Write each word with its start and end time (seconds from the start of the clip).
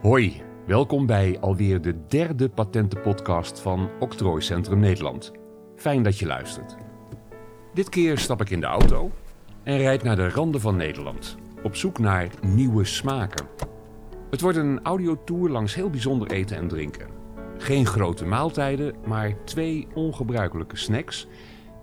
Hoi, 0.00 0.42
welkom 0.66 1.06
bij 1.06 1.38
alweer 1.40 1.80
de 1.80 2.06
derde 2.06 2.48
patentenpodcast 2.48 3.60
van 3.60 3.90
Octrooicentrum 3.98 4.78
Nederland. 4.78 5.32
Fijn 5.76 6.02
dat 6.02 6.18
je 6.18 6.26
luistert. 6.26 6.76
Dit 7.74 7.88
keer 7.88 8.18
stap 8.18 8.40
ik 8.40 8.50
in 8.50 8.60
de 8.60 8.66
auto 8.66 9.10
en 9.62 9.78
rijd 9.78 10.02
naar 10.02 10.16
de 10.16 10.28
randen 10.28 10.60
van 10.60 10.76
Nederland, 10.76 11.36
op 11.62 11.76
zoek 11.76 11.98
naar 11.98 12.28
nieuwe 12.40 12.84
smaken. 12.84 13.46
Het 14.30 14.40
wordt 14.40 14.58
een 14.58 14.82
audiotour 14.82 15.48
langs 15.48 15.74
heel 15.74 15.90
bijzonder 15.90 16.30
eten 16.30 16.56
en 16.56 16.68
drinken. 16.68 17.08
Geen 17.58 17.86
grote 17.86 18.24
maaltijden, 18.24 18.94
maar 19.06 19.44
twee 19.44 19.86
ongebruikelijke 19.94 20.76
snacks 20.76 21.26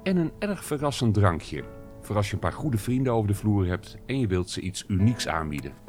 en 0.03 0.17
een 0.17 0.31
erg 0.39 0.63
verrassend 0.63 1.13
drankje. 1.13 1.63
Voor 2.01 2.15
als 2.15 2.27
je 2.27 2.33
een 2.33 2.39
paar 2.39 2.53
goede 2.53 2.77
vrienden 2.77 3.13
over 3.13 3.27
de 3.27 3.35
vloer 3.35 3.67
hebt 3.67 3.97
en 4.05 4.19
je 4.19 4.27
wilt 4.27 4.49
ze 4.49 4.61
iets 4.61 4.85
unieks 4.87 5.27
aanbieden. 5.27 5.86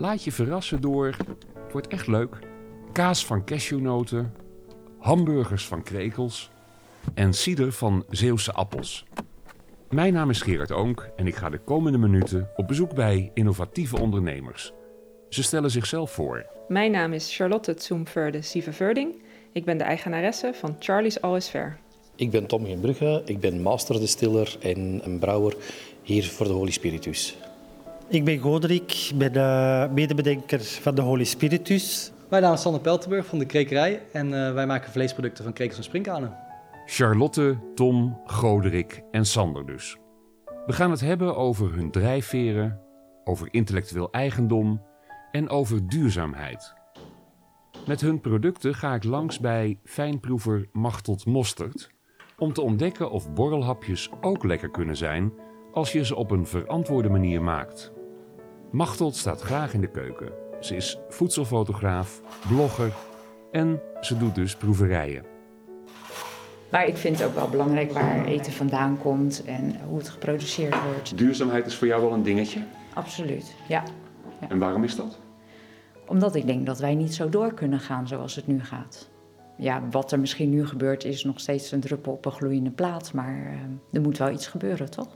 Laat 0.00 0.24
je 0.24 0.32
verrassen 0.32 0.80
door, 0.80 1.06
het 1.54 1.72
wordt 1.72 1.88
echt 1.88 2.06
leuk, 2.06 2.38
kaas 2.92 3.26
van 3.26 3.44
cashewnoten, 3.44 4.34
hamburgers 4.98 5.66
van 5.66 5.82
krekels 5.82 6.50
en 7.14 7.34
cider 7.34 7.72
van 7.72 8.04
Zeeuwse 8.10 8.52
appels. 8.52 9.04
Mijn 9.90 10.12
naam 10.12 10.30
is 10.30 10.42
Gerard 10.42 10.72
Oonk 10.72 11.10
en 11.16 11.26
ik 11.26 11.34
ga 11.34 11.50
de 11.50 11.58
komende 11.58 11.98
minuten 11.98 12.48
op 12.56 12.66
bezoek 12.66 12.94
bij 12.94 13.30
innovatieve 13.34 14.00
ondernemers. 14.00 14.72
Ze 15.28 15.42
stellen 15.42 15.70
zichzelf 15.70 16.10
voor. 16.10 16.46
Mijn 16.68 16.90
naam 16.90 17.12
is 17.12 17.36
Charlotte 17.36 17.74
Zoomverde 17.78 18.42
Sieveverding. 18.42 19.22
Ik 19.52 19.64
ben 19.64 19.78
de 19.78 19.84
eigenaresse 19.84 20.50
van 20.54 20.76
Charlie's 20.78 21.20
Always 21.20 21.48
Fair. 21.48 21.78
Ik 22.16 22.30
ben 22.30 22.46
Tom 22.46 22.64
Genbrugge, 22.64 23.22
ik 23.24 23.40
ben 23.40 23.62
masterdistiller 23.62 24.56
en 24.60 25.00
een 25.04 25.18
brouwer 25.18 25.56
hier 26.02 26.24
voor 26.24 26.46
de 26.46 26.52
Holy 26.52 26.70
Spiritus. 26.70 27.36
Ik 28.10 28.24
ben 28.24 28.38
Goderick, 28.38 28.92
ik 29.10 29.18
ben 29.18 29.32
de 29.32 29.88
medebedenker 29.94 30.60
van 30.60 30.94
de 30.94 31.00
Holy 31.00 31.24
Spiritus. 31.24 32.12
Mijn 32.30 32.42
naam 32.42 32.52
is 32.52 32.60
Sander 32.60 32.80
Peltenburg 32.80 33.26
van 33.26 33.38
de 33.38 33.46
Krekerij 33.46 34.02
en 34.12 34.26
uh, 34.26 34.52
wij 34.52 34.66
maken 34.66 34.92
vleesproducten 34.92 35.44
van 35.44 35.52
krekels 35.52 35.76
en 35.78 35.84
sprinkhanen. 35.84 36.36
Charlotte, 36.86 37.56
Tom, 37.74 38.20
Goderick 38.24 39.02
en 39.10 39.26
Sander 39.26 39.66
dus. 39.66 39.96
We 40.66 40.72
gaan 40.72 40.90
het 40.90 41.00
hebben 41.00 41.36
over 41.36 41.74
hun 41.74 41.90
drijfveren, 41.90 42.80
over 43.24 43.48
intellectueel 43.50 44.10
eigendom 44.10 44.82
en 45.32 45.48
over 45.48 45.88
duurzaamheid. 45.88 46.74
Met 47.86 48.00
hun 48.00 48.20
producten 48.20 48.74
ga 48.74 48.94
ik 48.94 49.04
langs 49.04 49.40
bij 49.40 49.78
fijnproever 49.84 50.68
Machteld 50.72 51.26
Mosterd 51.26 51.90
om 52.38 52.52
te 52.52 52.62
ontdekken 52.62 53.10
of 53.10 53.32
borrelhapjes 53.32 54.10
ook 54.20 54.44
lekker 54.44 54.70
kunnen 54.70 54.96
zijn 54.96 55.32
als 55.72 55.92
je 55.92 56.04
ze 56.04 56.16
op 56.16 56.30
een 56.30 56.46
verantwoorde 56.46 57.08
manier 57.08 57.42
maakt. 57.42 57.96
Machteld 58.70 59.16
staat 59.16 59.40
graag 59.40 59.74
in 59.74 59.80
de 59.80 59.90
keuken. 59.90 60.32
Ze 60.60 60.76
is 60.76 60.98
voedselfotograaf, 61.08 62.20
blogger 62.48 62.92
en 63.50 63.80
ze 64.00 64.16
doet 64.18 64.34
dus 64.34 64.56
proeverijen. 64.56 65.24
Maar 66.70 66.86
ik 66.86 66.96
vind 66.96 67.18
het 67.18 67.28
ook 67.28 67.34
wel 67.34 67.48
belangrijk 67.48 67.92
waar 67.92 68.24
eten 68.24 68.52
vandaan 68.52 68.98
komt 68.98 69.44
en 69.44 69.80
hoe 69.88 69.98
het 69.98 70.08
geproduceerd 70.08 70.76
wordt. 70.84 71.18
Duurzaamheid 71.18 71.66
is 71.66 71.74
voor 71.74 71.86
jou 71.86 72.02
wel 72.02 72.12
een 72.12 72.22
dingetje? 72.22 72.62
Absoluut, 72.94 73.54
ja. 73.68 73.82
ja. 74.40 74.48
En 74.48 74.58
waarom 74.58 74.84
is 74.84 74.96
dat? 74.96 75.18
Omdat 76.06 76.34
ik 76.34 76.46
denk 76.46 76.66
dat 76.66 76.78
wij 76.78 76.94
niet 76.94 77.14
zo 77.14 77.28
door 77.28 77.54
kunnen 77.54 77.80
gaan 77.80 78.08
zoals 78.08 78.34
het 78.34 78.46
nu 78.46 78.60
gaat. 78.64 79.08
Ja, 79.56 79.82
wat 79.90 80.12
er 80.12 80.20
misschien 80.20 80.50
nu 80.50 80.66
gebeurt 80.66 81.04
is 81.04 81.24
nog 81.24 81.40
steeds 81.40 81.72
een 81.72 81.80
druppel 81.80 82.12
op 82.12 82.24
een 82.24 82.32
gloeiende 82.32 82.70
plaat, 82.70 83.12
maar 83.12 83.36
uh, 83.36 83.52
er 83.92 84.00
moet 84.00 84.18
wel 84.18 84.30
iets 84.30 84.46
gebeuren, 84.46 84.90
toch? 84.90 85.08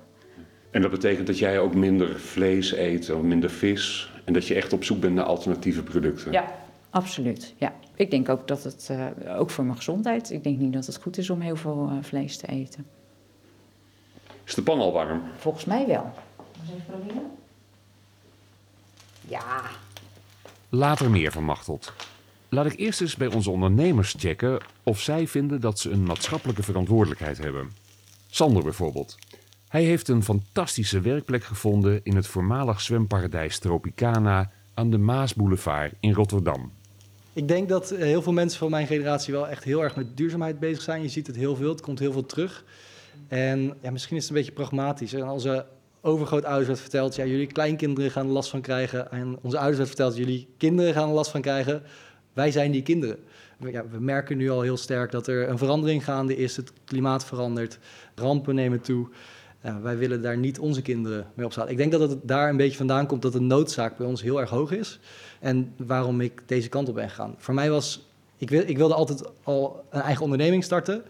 En 0.72 0.82
dat 0.82 0.90
betekent 0.90 1.26
dat 1.26 1.38
jij 1.38 1.58
ook 1.58 1.74
minder 1.74 2.20
vlees 2.20 2.72
eet 2.72 3.10
of 3.10 3.22
minder 3.22 3.50
vis 3.50 4.10
en 4.24 4.32
dat 4.32 4.46
je 4.46 4.54
echt 4.54 4.72
op 4.72 4.84
zoek 4.84 5.00
bent 5.00 5.14
naar 5.14 5.24
alternatieve 5.24 5.82
producten? 5.82 6.32
Ja, 6.32 6.54
absoluut. 6.90 7.54
Ja. 7.56 7.74
Ik 7.94 8.10
denk 8.10 8.28
ook 8.28 8.48
dat 8.48 8.64
het, 8.64 8.88
uh, 8.90 9.38
ook 9.38 9.50
voor 9.50 9.64
mijn 9.64 9.76
gezondheid, 9.76 10.30
ik 10.30 10.42
denk 10.42 10.58
niet 10.58 10.72
dat 10.72 10.86
het 10.86 11.02
goed 11.02 11.18
is 11.18 11.30
om 11.30 11.40
heel 11.40 11.56
veel 11.56 11.88
uh, 11.92 11.98
vlees 12.00 12.36
te 12.36 12.46
eten. 12.46 12.86
Is 14.44 14.54
de 14.54 14.62
pan 14.62 14.78
al 14.78 14.92
warm? 14.92 15.22
Volgens 15.38 15.64
mij 15.64 15.86
wel. 15.86 16.12
Eens 16.60 16.70
even 16.70 16.84
proberen. 16.86 17.30
Ja. 19.28 19.62
Later 20.68 21.10
meer 21.10 21.32
van 21.32 21.44
Machteld. 21.44 21.92
Laat 22.48 22.66
ik 22.66 22.78
eerst 22.78 23.00
eens 23.00 23.16
bij 23.16 23.26
onze 23.34 23.50
ondernemers 23.50 24.14
checken 24.18 24.60
of 24.82 25.00
zij 25.00 25.26
vinden 25.26 25.60
dat 25.60 25.78
ze 25.78 25.90
een 25.90 26.04
maatschappelijke 26.04 26.62
verantwoordelijkheid 26.62 27.38
hebben. 27.38 27.70
Sander 28.30 28.62
bijvoorbeeld. 28.62 29.18
Hij 29.72 29.84
heeft 29.84 30.08
een 30.08 30.22
fantastische 30.22 31.00
werkplek 31.00 31.44
gevonden 31.44 32.00
in 32.02 32.16
het 32.16 32.26
voormalig 32.26 32.80
zwemparadijs 32.80 33.58
Tropicana 33.58 34.50
aan 34.74 34.90
de 34.90 34.98
Maasboulevard 34.98 35.92
in 36.00 36.12
Rotterdam. 36.12 36.72
Ik 37.32 37.48
denk 37.48 37.68
dat 37.68 37.90
heel 37.90 38.22
veel 38.22 38.32
mensen 38.32 38.58
van 38.58 38.70
mijn 38.70 38.86
generatie 38.86 39.32
wel 39.32 39.48
echt 39.48 39.64
heel 39.64 39.82
erg 39.82 39.96
met 39.96 40.16
duurzaamheid 40.16 40.58
bezig 40.58 40.82
zijn. 40.82 41.02
Je 41.02 41.08
ziet 41.08 41.26
het 41.26 41.36
heel 41.36 41.56
veel, 41.56 41.68
het 41.68 41.80
komt 41.80 41.98
heel 41.98 42.12
veel 42.12 42.26
terug. 42.26 42.64
En 43.28 43.74
ja, 43.82 43.90
misschien 43.90 44.16
is 44.16 44.22
het 44.22 44.30
een 44.30 44.38
beetje 44.38 44.52
pragmatisch. 44.52 45.12
En 45.12 45.22
als 45.22 45.44
er 45.44 45.64
overgrootouders 46.00 46.66
werd 46.66 46.80
verteld, 46.80 47.14
ja, 47.14 47.24
jullie 47.24 47.46
kleinkinderen 47.46 48.10
gaan 48.10 48.26
er 48.26 48.32
last 48.32 48.50
van 48.50 48.60
krijgen. 48.60 49.10
En 49.10 49.38
onze 49.42 49.56
ouders 49.56 49.76
werd 49.76 49.88
verteld, 49.88 50.16
jullie 50.16 50.48
kinderen 50.56 50.94
gaan 50.94 51.08
er 51.08 51.14
last 51.14 51.30
van 51.30 51.40
krijgen. 51.40 51.82
Wij 52.32 52.50
zijn 52.50 52.70
die 52.70 52.82
kinderen. 52.82 53.18
We 53.58 54.00
merken 54.00 54.36
nu 54.36 54.50
al 54.50 54.60
heel 54.60 54.76
sterk 54.76 55.10
dat 55.10 55.26
er 55.26 55.48
een 55.48 55.58
verandering 55.58 56.04
gaande 56.04 56.36
is. 56.36 56.56
Het 56.56 56.72
klimaat 56.84 57.24
verandert, 57.24 57.78
rampen 58.14 58.54
nemen 58.54 58.80
toe. 58.80 59.08
Ja, 59.62 59.80
wij 59.80 59.98
willen 59.98 60.22
daar 60.22 60.36
niet 60.36 60.58
onze 60.58 60.82
kinderen 60.82 61.26
mee 61.34 61.46
op 61.46 61.52
staan. 61.52 61.68
Ik 61.68 61.76
denk 61.76 61.92
dat 61.92 62.10
het 62.10 62.18
daar 62.22 62.48
een 62.48 62.56
beetje 62.56 62.76
vandaan 62.76 63.06
komt 63.06 63.22
dat 63.22 63.32
de 63.32 63.40
noodzaak 63.40 63.96
bij 63.96 64.06
ons 64.06 64.22
heel 64.22 64.40
erg 64.40 64.50
hoog 64.50 64.70
is. 64.70 65.00
En 65.40 65.74
waarom 65.76 66.20
ik 66.20 66.42
deze 66.46 66.68
kant 66.68 66.88
op 66.88 66.94
ben 66.94 67.08
gegaan. 67.08 67.34
Voor 67.38 67.54
mij 67.54 67.70
was, 67.70 68.08
ik, 68.36 68.50
wil, 68.50 68.62
ik 68.66 68.76
wilde 68.76 68.94
altijd 68.94 69.22
al 69.42 69.84
een 69.90 70.00
eigen 70.00 70.22
onderneming 70.22 70.64
starten. 70.64 71.02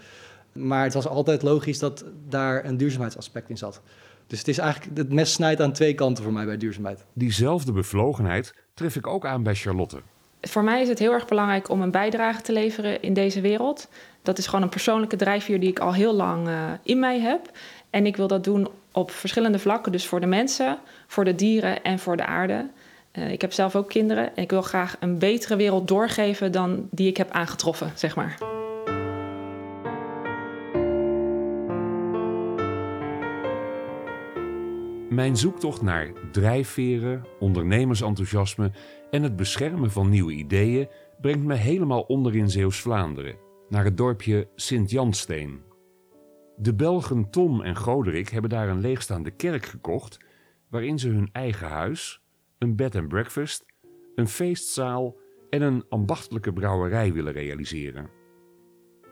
Maar 0.52 0.84
het 0.84 0.94
was 0.94 1.06
altijd 1.06 1.42
logisch 1.42 1.78
dat 1.78 2.04
daar 2.28 2.64
een 2.64 2.76
duurzaamheidsaspect 2.76 3.48
in 3.48 3.58
zat. 3.58 3.80
Dus 4.26 4.38
het 4.38 4.48
is 4.48 4.58
eigenlijk, 4.58 4.96
het 4.96 5.12
mes 5.12 5.32
snijdt 5.32 5.60
aan 5.60 5.72
twee 5.72 5.94
kanten 5.94 6.24
voor 6.24 6.32
mij 6.32 6.44
bij 6.44 6.56
duurzaamheid. 6.56 7.04
Diezelfde 7.12 7.72
bevlogenheid 7.72 8.54
tref 8.74 8.96
ik 8.96 9.06
ook 9.06 9.26
aan 9.26 9.42
bij 9.42 9.54
Charlotte. 9.54 10.00
Voor 10.40 10.64
mij 10.64 10.82
is 10.82 10.88
het 10.88 10.98
heel 10.98 11.12
erg 11.12 11.26
belangrijk 11.26 11.68
om 11.68 11.82
een 11.82 11.90
bijdrage 11.90 12.42
te 12.42 12.52
leveren 12.52 13.02
in 13.02 13.14
deze 13.14 13.40
wereld. 13.40 13.88
Dat 14.22 14.38
is 14.38 14.46
gewoon 14.46 14.62
een 14.62 14.68
persoonlijke 14.68 15.16
drijfveer 15.16 15.60
die 15.60 15.68
ik 15.68 15.78
al 15.78 15.94
heel 15.94 16.14
lang 16.14 16.48
uh, 16.48 16.70
in 16.82 16.98
mij 16.98 17.20
heb. 17.20 17.50
En 17.92 18.06
ik 18.06 18.16
wil 18.16 18.26
dat 18.26 18.44
doen 18.44 18.68
op 18.92 19.10
verschillende 19.10 19.58
vlakken. 19.58 19.92
Dus 19.92 20.06
voor 20.06 20.20
de 20.20 20.26
mensen, 20.26 20.78
voor 21.06 21.24
de 21.24 21.34
dieren 21.34 21.82
en 21.82 21.98
voor 21.98 22.16
de 22.16 22.26
aarde. 22.26 22.70
Uh, 23.12 23.30
ik 23.30 23.40
heb 23.40 23.52
zelf 23.52 23.76
ook 23.76 23.88
kinderen 23.88 24.36
en 24.36 24.42
ik 24.42 24.50
wil 24.50 24.62
graag 24.62 24.96
een 25.00 25.18
betere 25.18 25.56
wereld 25.56 25.88
doorgeven 25.88 26.52
dan 26.52 26.88
die 26.90 27.08
ik 27.08 27.16
heb 27.16 27.30
aangetroffen, 27.30 27.92
zeg 27.94 28.16
maar. 28.16 28.38
Mijn 35.08 35.36
zoektocht 35.36 35.82
naar 35.82 36.12
drijfveren, 36.30 37.24
ondernemersenthousiasme 37.38 38.70
en 39.10 39.22
het 39.22 39.36
beschermen 39.36 39.90
van 39.90 40.08
nieuwe 40.08 40.32
ideeën 40.32 40.88
brengt 41.20 41.44
me 41.44 41.54
helemaal 41.54 42.00
onder 42.00 42.36
in 42.36 42.50
Zeeuws-Vlaanderen, 42.50 43.36
naar 43.68 43.84
het 43.84 43.96
dorpje 43.96 44.48
Sint-Jansteen. 44.54 45.71
De 46.62 46.74
Belgen 46.74 47.30
Tom 47.30 47.60
en 47.60 47.76
Goderick 47.76 48.28
hebben 48.28 48.50
daar 48.50 48.68
een 48.68 48.80
leegstaande 48.80 49.30
kerk 49.30 49.66
gekocht, 49.66 50.18
waarin 50.70 50.98
ze 50.98 51.08
hun 51.08 51.28
eigen 51.32 51.68
huis, 51.68 52.22
een 52.58 52.76
bed 52.76 52.96
and 52.96 53.08
breakfast, 53.08 53.66
een 54.14 54.28
feestzaal 54.28 55.16
en 55.50 55.62
een 55.62 55.84
ambachtelijke 55.88 56.52
brouwerij 56.52 57.12
willen 57.12 57.32
realiseren. 57.32 58.10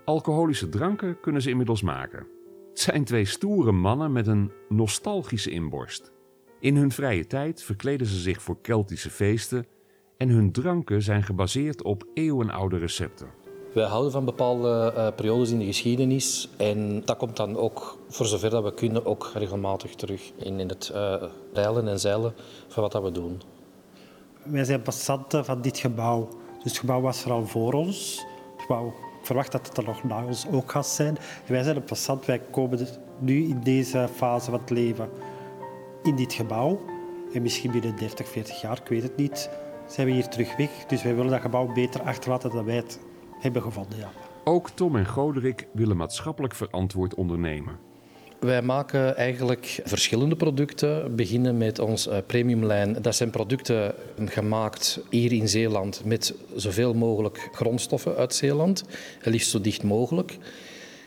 Alcoholische 0.04 0.68
dranken 0.68 1.20
kunnen 1.20 1.42
ze 1.42 1.50
inmiddels 1.50 1.82
maken. 1.82 2.26
Het 2.68 2.80
zijn 2.80 3.04
twee 3.04 3.24
stoere 3.24 3.72
mannen 3.72 4.12
met 4.12 4.26
een 4.26 4.52
nostalgische 4.68 5.50
inborst. 5.50 6.12
In 6.60 6.76
hun 6.76 6.90
vrije 6.90 7.26
tijd 7.26 7.62
verkleden 7.62 8.06
ze 8.06 8.20
zich 8.20 8.42
voor 8.42 8.60
Keltische 8.60 9.10
feesten 9.10 9.66
en 10.16 10.28
hun 10.28 10.52
dranken 10.52 11.02
zijn 11.02 11.22
gebaseerd 11.22 11.82
op 11.82 12.08
eeuwenoude 12.14 12.76
recepten. 12.76 13.39
Wij 13.72 13.84
houden 13.84 14.12
van 14.12 14.24
bepaalde 14.24 14.92
uh, 14.96 15.08
periodes 15.16 15.50
in 15.50 15.58
de 15.58 15.64
geschiedenis 15.64 16.48
en 16.56 17.02
dat 17.04 17.16
komt 17.16 17.36
dan 17.36 17.56
ook, 17.56 17.98
voor 18.08 18.26
zover 18.26 18.50
dat 18.50 18.62
we 18.62 18.74
kunnen, 18.74 19.06
ook 19.06 19.30
regelmatig 19.34 19.94
terug 19.94 20.32
in, 20.36 20.60
in 20.60 20.68
het 20.68 20.90
uh, 20.94 21.14
reilen 21.52 21.88
en 21.88 22.00
zeilen 22.00 22.34
van 22.68 22.82
wat 22.82 22.92
dat 22.92 23.02
we 23.02 23.12
doen. 23.12 23.40
Wij 24.42 24.64
zijn 24.64 24.82
passanten 24.82 25.44
van 25.44 25.60
dit 25.60 25.78
gebouw. 25.78 26.28
Dus 26.62 26.72
het 26.72 26.78
gebouw 26.78 27.00
was 27.00 27.24
er 27.24 27.32
al 27.32 27.46
voor 27.46 27.72
ons. 27.72 28.24
Het 28.52 28.60
gebouw, 28.60 28.92
verwacht 29.22 29.52
dat 29.52 29.66
het 29.66 29.76
er 29.76 29.84
nog 29.84 30.04
na 30.04 30.24
ons 30.24 30.46
ook 30.52 30.70
gaat 30.70 30.86
zijn. 30.86 31.18
Wij 31.46 31.62
zijn 31.62 31.76
een 31.76 31.84
passant, 31.84 32.26
wij 32.26 32.40
komen 32.50 32.86
nu 33.18 33.48
in 33.48 33.60
deze 33.62 34.08
fase 34.14 34.50
van 34.50 34.60
het 34.60 34.70
leven 34.70 35.08
in 36.02 36.16
dit 36.16 36.32
gebouw. 36.32 36.80
En 37.32 37.42
misschien 37.42 37.70
binnen 37.70 37.96
30, 37.96 38.28
40 38.28 38.60
jaar, 38.60 38.78
ik 38.78 38.88
weet 38.88 39.02
het 39.02 39.16
niet, 39.16 39.50
zijn 39.86 40.06
we 40.06 40.12
hier 40.12 40.28
terug 40.28 40.56
weg. 40.56 40.70
Dus 40.86 41.02
wij 41.02 41.14
willen 41.14 41.30
dat 41.30 41.40
gebouw 41.40 41.72
beter 41.72 42.02
achterlaten 42.02 42.50
dan 42.50 42.64
wij 42.64 42.76
het 42.76 43.00
hebben 43.40 43.62
gevonden. 43.62 43.98
Ja. 43.98 44.10
Ook 44.44 44.70
Tom 44.70 44.96
en 44.96 45.06
Goderick 45.06 45.66
willen 45.72 45.96
maatschappelijk 45.96 46.54
verantwoord 46.54 47.14
ondernemen. 47.14 47.88
Wij 48.40 48.62
maken 48.62 49.16
eigenlijk 49.16 49.80
verschillende 49.84 50.36
producten. 50.36 51.16
Beginnen 51.16 51.58
met 51.58 51.78
ons 51.78 52.08
uh, 52.08 52.16
premiumlijn. 52.26 53.02
Dat 53.02 53.14
zijn 53.14 53.30
producten 53.30 53.94
gemaakt 54.24 55.00
hier 55.10 55.32
in 55.32 55.48
Zeeland 55.48 56.02
met 56.04 56.34
zoveel 56.54 56.94
mogelijk 56.94 57.48
grondstoffen 57.52 58.16
uit 58.16 58.34
Zeeland. 58.34 58.84
Het 59.18 59.32
liefst 59.32 59.50
zo 59.50 59.60
dicht 59.60 59.82
mogelijk. 59.82 60.38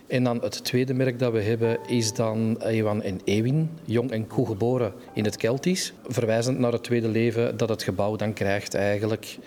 En 0.08 0.24
dan 0.24 0.42
het 0.42 0.64
tweede 0.64 0.94
merk 0.94 1.20
dat 1.20 1.32
we 1.32 1.42
hebben 1.42 1.78
is 1.88 2.14
dan 2.14 2.58
Ewan 2.62 3.02
en 3.02 3.20
Ewin, 3.24 3.70
jong 3.86 4.12
en 4.12 4.28
koe 4.28 4.48
geboren 4.48 4.94
in 5.14 5.26
het 5.26 5.38
Keltisch. 5.38 5.94
Verwijzend 6.08 6.60
naar 6.60 6.72
het 6.72 6.84
tweede 6.84 7.08
leven 7.08 7.58
dat 7.58 7.70
het 7.70 7.84
gebouw 7.84 8.16
dan 8.16 8.34
krijgt 8.34 8.74
eigenlijk. 8.74 9.38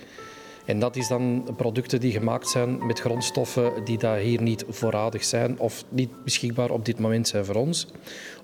En 0.66 0.78
dat 0.78 0.96
is 0.96 1.08
dan 1.08 1.48
producten 1.56 2.00
die 2.00 2.12
gemaakt 2.12 2.48
zijn 2.48 2.86
met 2.86 3.00
grondstoffen 3.00 3.84
die 3.84 3.98
daar 3.98 4.18
hier 4.18 4.42
niet 4.42 4.64
voorradig 4.68 5.24
zijn 5.24 5.58
of 5.58 5.84
niet 5.88 6.24
beschikbaar 6.24 6.70
op 6.70 6.84
dit 6.84 6.98
moment 6.98 7.28
zijn 7.28 7.44
voor 7.44 7.54
ons. 7.54 7.86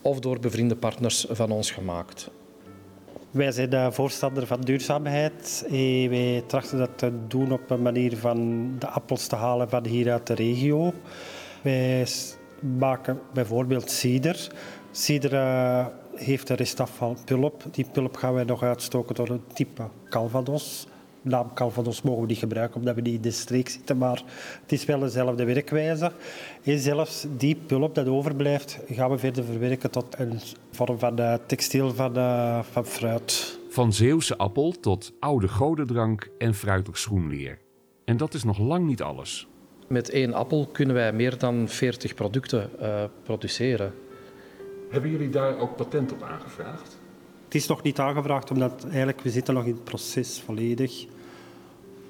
Of 0.03 0.21
door 0.21 0.39
bevriende 0.39 0.77
partners 0.77 1.27
van 1.31 1.51
ons 1.51 1.71
gemaakt. 1.71 2.31
Wij 3.31 3.53
zijn 3.53 3.71
de 3.71 3.89
voorstander 3.93 4.47
van 4.47 4.61
duurzaamheid. 4.61 5.65
Eh, 5.67 6.09
wij 6.09 6.45
trachten 6.47 6.79
dat 6.79 6.99
te 6.99 7.13
doen 7.29 7.53
op 7.53 7.71
een 7.71 7.83
manier 7.83 8.17
van 8.17 8.69
de 8.79 8.87
appels 8.87 9.27
te 9.27 9.37
halen 9.37 9.69
van 9.69 9.87
hier 9.87 10.13
uit 10.13 10.27
de 10.27 10.35
regio. 10.35 10.93
Wij 11.63 12.07
maken 12.79 13.21
bijvoorbeeld 13.33 13.91
cider. 13.91 14.51
Cider 14.91 15.33
uh, 15.33 15.87
heeft 16.15 16.49
een 16.49 16.57
restaf 16.57 16.91
van 16.97 17.17
pulp. 17.25 17.63
Die 17.71 17.87
pulp 17.93 18.17
gaan 18.17 18.35
wij 18.35 18.45
nog 18.45 18.63
uitstoken 18.63 19.15
door 19.15 19.29
een 19.29 19.45
type 19.53 19.83
Calvados. 20.09 20.87
De 21.23 21.31
naam 21.31 21.55
Calvados 21.55 22.03
mogen 22.03 22.21
we 22.21 22.27
niet 22.27 22.39
gebruiken 22.39 22.77
omdat 22.77 22.95
we 22.95 23.01
niet 23.01 23.15
in 23.15 23.21
de 23.21 23.31
streek 23.31 23.69
zitten, 23.69 23.99
maar 23.99 24.23
het 24.63 24.73
is 24.73 24.85
wel 24.85 24.99
dezelfde 24.99 25.45
werkwijze. 25.45 26.13
En 26.63 26.79
zelfs 26.79 27.27
die 27.37 27.57
pulp 27.67 27.95
dat 27.95 28.07
overblijft, 28.07 28.79
gaan 28.91 29.11
we 29.11 29.19
verder 29.19 29.45
verwerken 29.45 29.91
tot 29.91 30.19
een 30.19 30.41
vorm 30.71 30.99
van 30.99 31.21
uh, 31.21 31.35
textiel 31.47 31.95
van, 31.95 32.19
uh, 32.19 32.63
van 32.63 32.87
fruit. 32.87 33.59
Van 33.69 33.93
Zeeuwse 33.93 34.37
appel 34.37 34.75
tot 34.81 35.13
oude 35.21 35.49
godendrank 35.49 36.31
en 36.39 36.55
fruitig 36.55 36.99
schoenleer. 36.99 37.59
En 38.05 38.17
dat 38.17 38.35
is 38.35 38.45
nog 38.45 38.59
lang 38.59 38.87
niet 38.87 39.03
alles. 39.03 39.47
Met 39.89 40.11
één 40.11 40.35
appel 40.35 40.69
kunnen 40.73 40.95
wij 40.95 41.13
meer 41.13 41.39
dan 41.39 41.69
40 41.69 42.15
producten 42.15 42.71
uh, 42.81 43.05
produceren. 43.23 43.95
Hebben 44.91 45.11
jullie 45.11 45.29
daar 45.29 45.59
ook 45.59 45.77
patent 45.77 46.13
op 46.13 46.23
aangevraagd? 46.23 47.02
Het 47.53 47.61
is 47.61 47.67
nog 47.67 47.83
niet 47.83 47.99
aangevraagd, 47.99 48.51
omdat 48.51 48.85
eigenlijk, 48.85 49.21
we 49.21 49.31
zitten 49.31 49.55
nog 49.55 49.65
in 49.65 49.73
het 49.73 49.85
proces 49.85 50.41
volledig. 50.45 51.07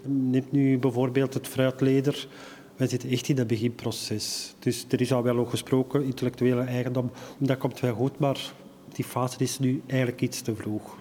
Neem 0.02 0.44
nu 0.50 0.78
bijvoorbeeld 0.78 1.34
het 1.34 1.48
fruitleder. 1.48 2.28
Wij 2.76 2.86
zitten 2.86 3.10
echt 3.10 3.28
in 3.28 3.38
het 3.38 3.46
beginproces. 3.46 4.54
Dus 4.58 4.86
er 4.88 5.00
is 5.00 5.12
al 5.12 5.22
wel 5.22 5.38
ook 5.38 5.50
gesproken, 5.50 6.04
intellectuele 6.04 6.62
eigendom. 6.62 7.10
Dat 7.38 7.58
komt 7.58 7.80
wel 7.80 7.94
goed, 7.94 8.18
maar 8.18 8.52
die 8.92 9.04
fase 9.04 9.36
is 9.38 9.58
nu 9.58 9.82
eigenlijk 9.86 10.20
iets 10.20 10.40
te 10.40 10.54
vroeg. 10.54 10.96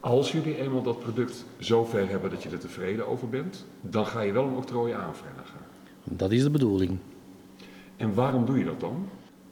Als 0.00 0.32
jullie 0.32 0.60
eenmaal 0.60 0.82
dat 0.82 1.00
product 1.00 1.44
zo 1.58 1.84
ver 1.84 2.08
hebben 2.08 2.30
dat 2.30 2.42
je 2.42 2.48
er 2.48 2.58
tevreden 2.58 3.06
over 3.06 3.28
bent, 3.28 3.66
dan 3.80 4.06
ga 4.06 4.20
je 4.20 4.32
wel 4.32 4.44
een 4.44 4.56
octrooi 4.56 4.92
aanvragen. 4.92 5.60
Dat 6.04 6.30
is 6.30 6.42
de 6.42 6.50
bedoeling. 6.50 6.98
En 7.96 8.14
waarom 8.14 8.44
doe 8.44 8.58
je 8.58 8.64
dat 8.64 8.80
dan? 8.80 9.08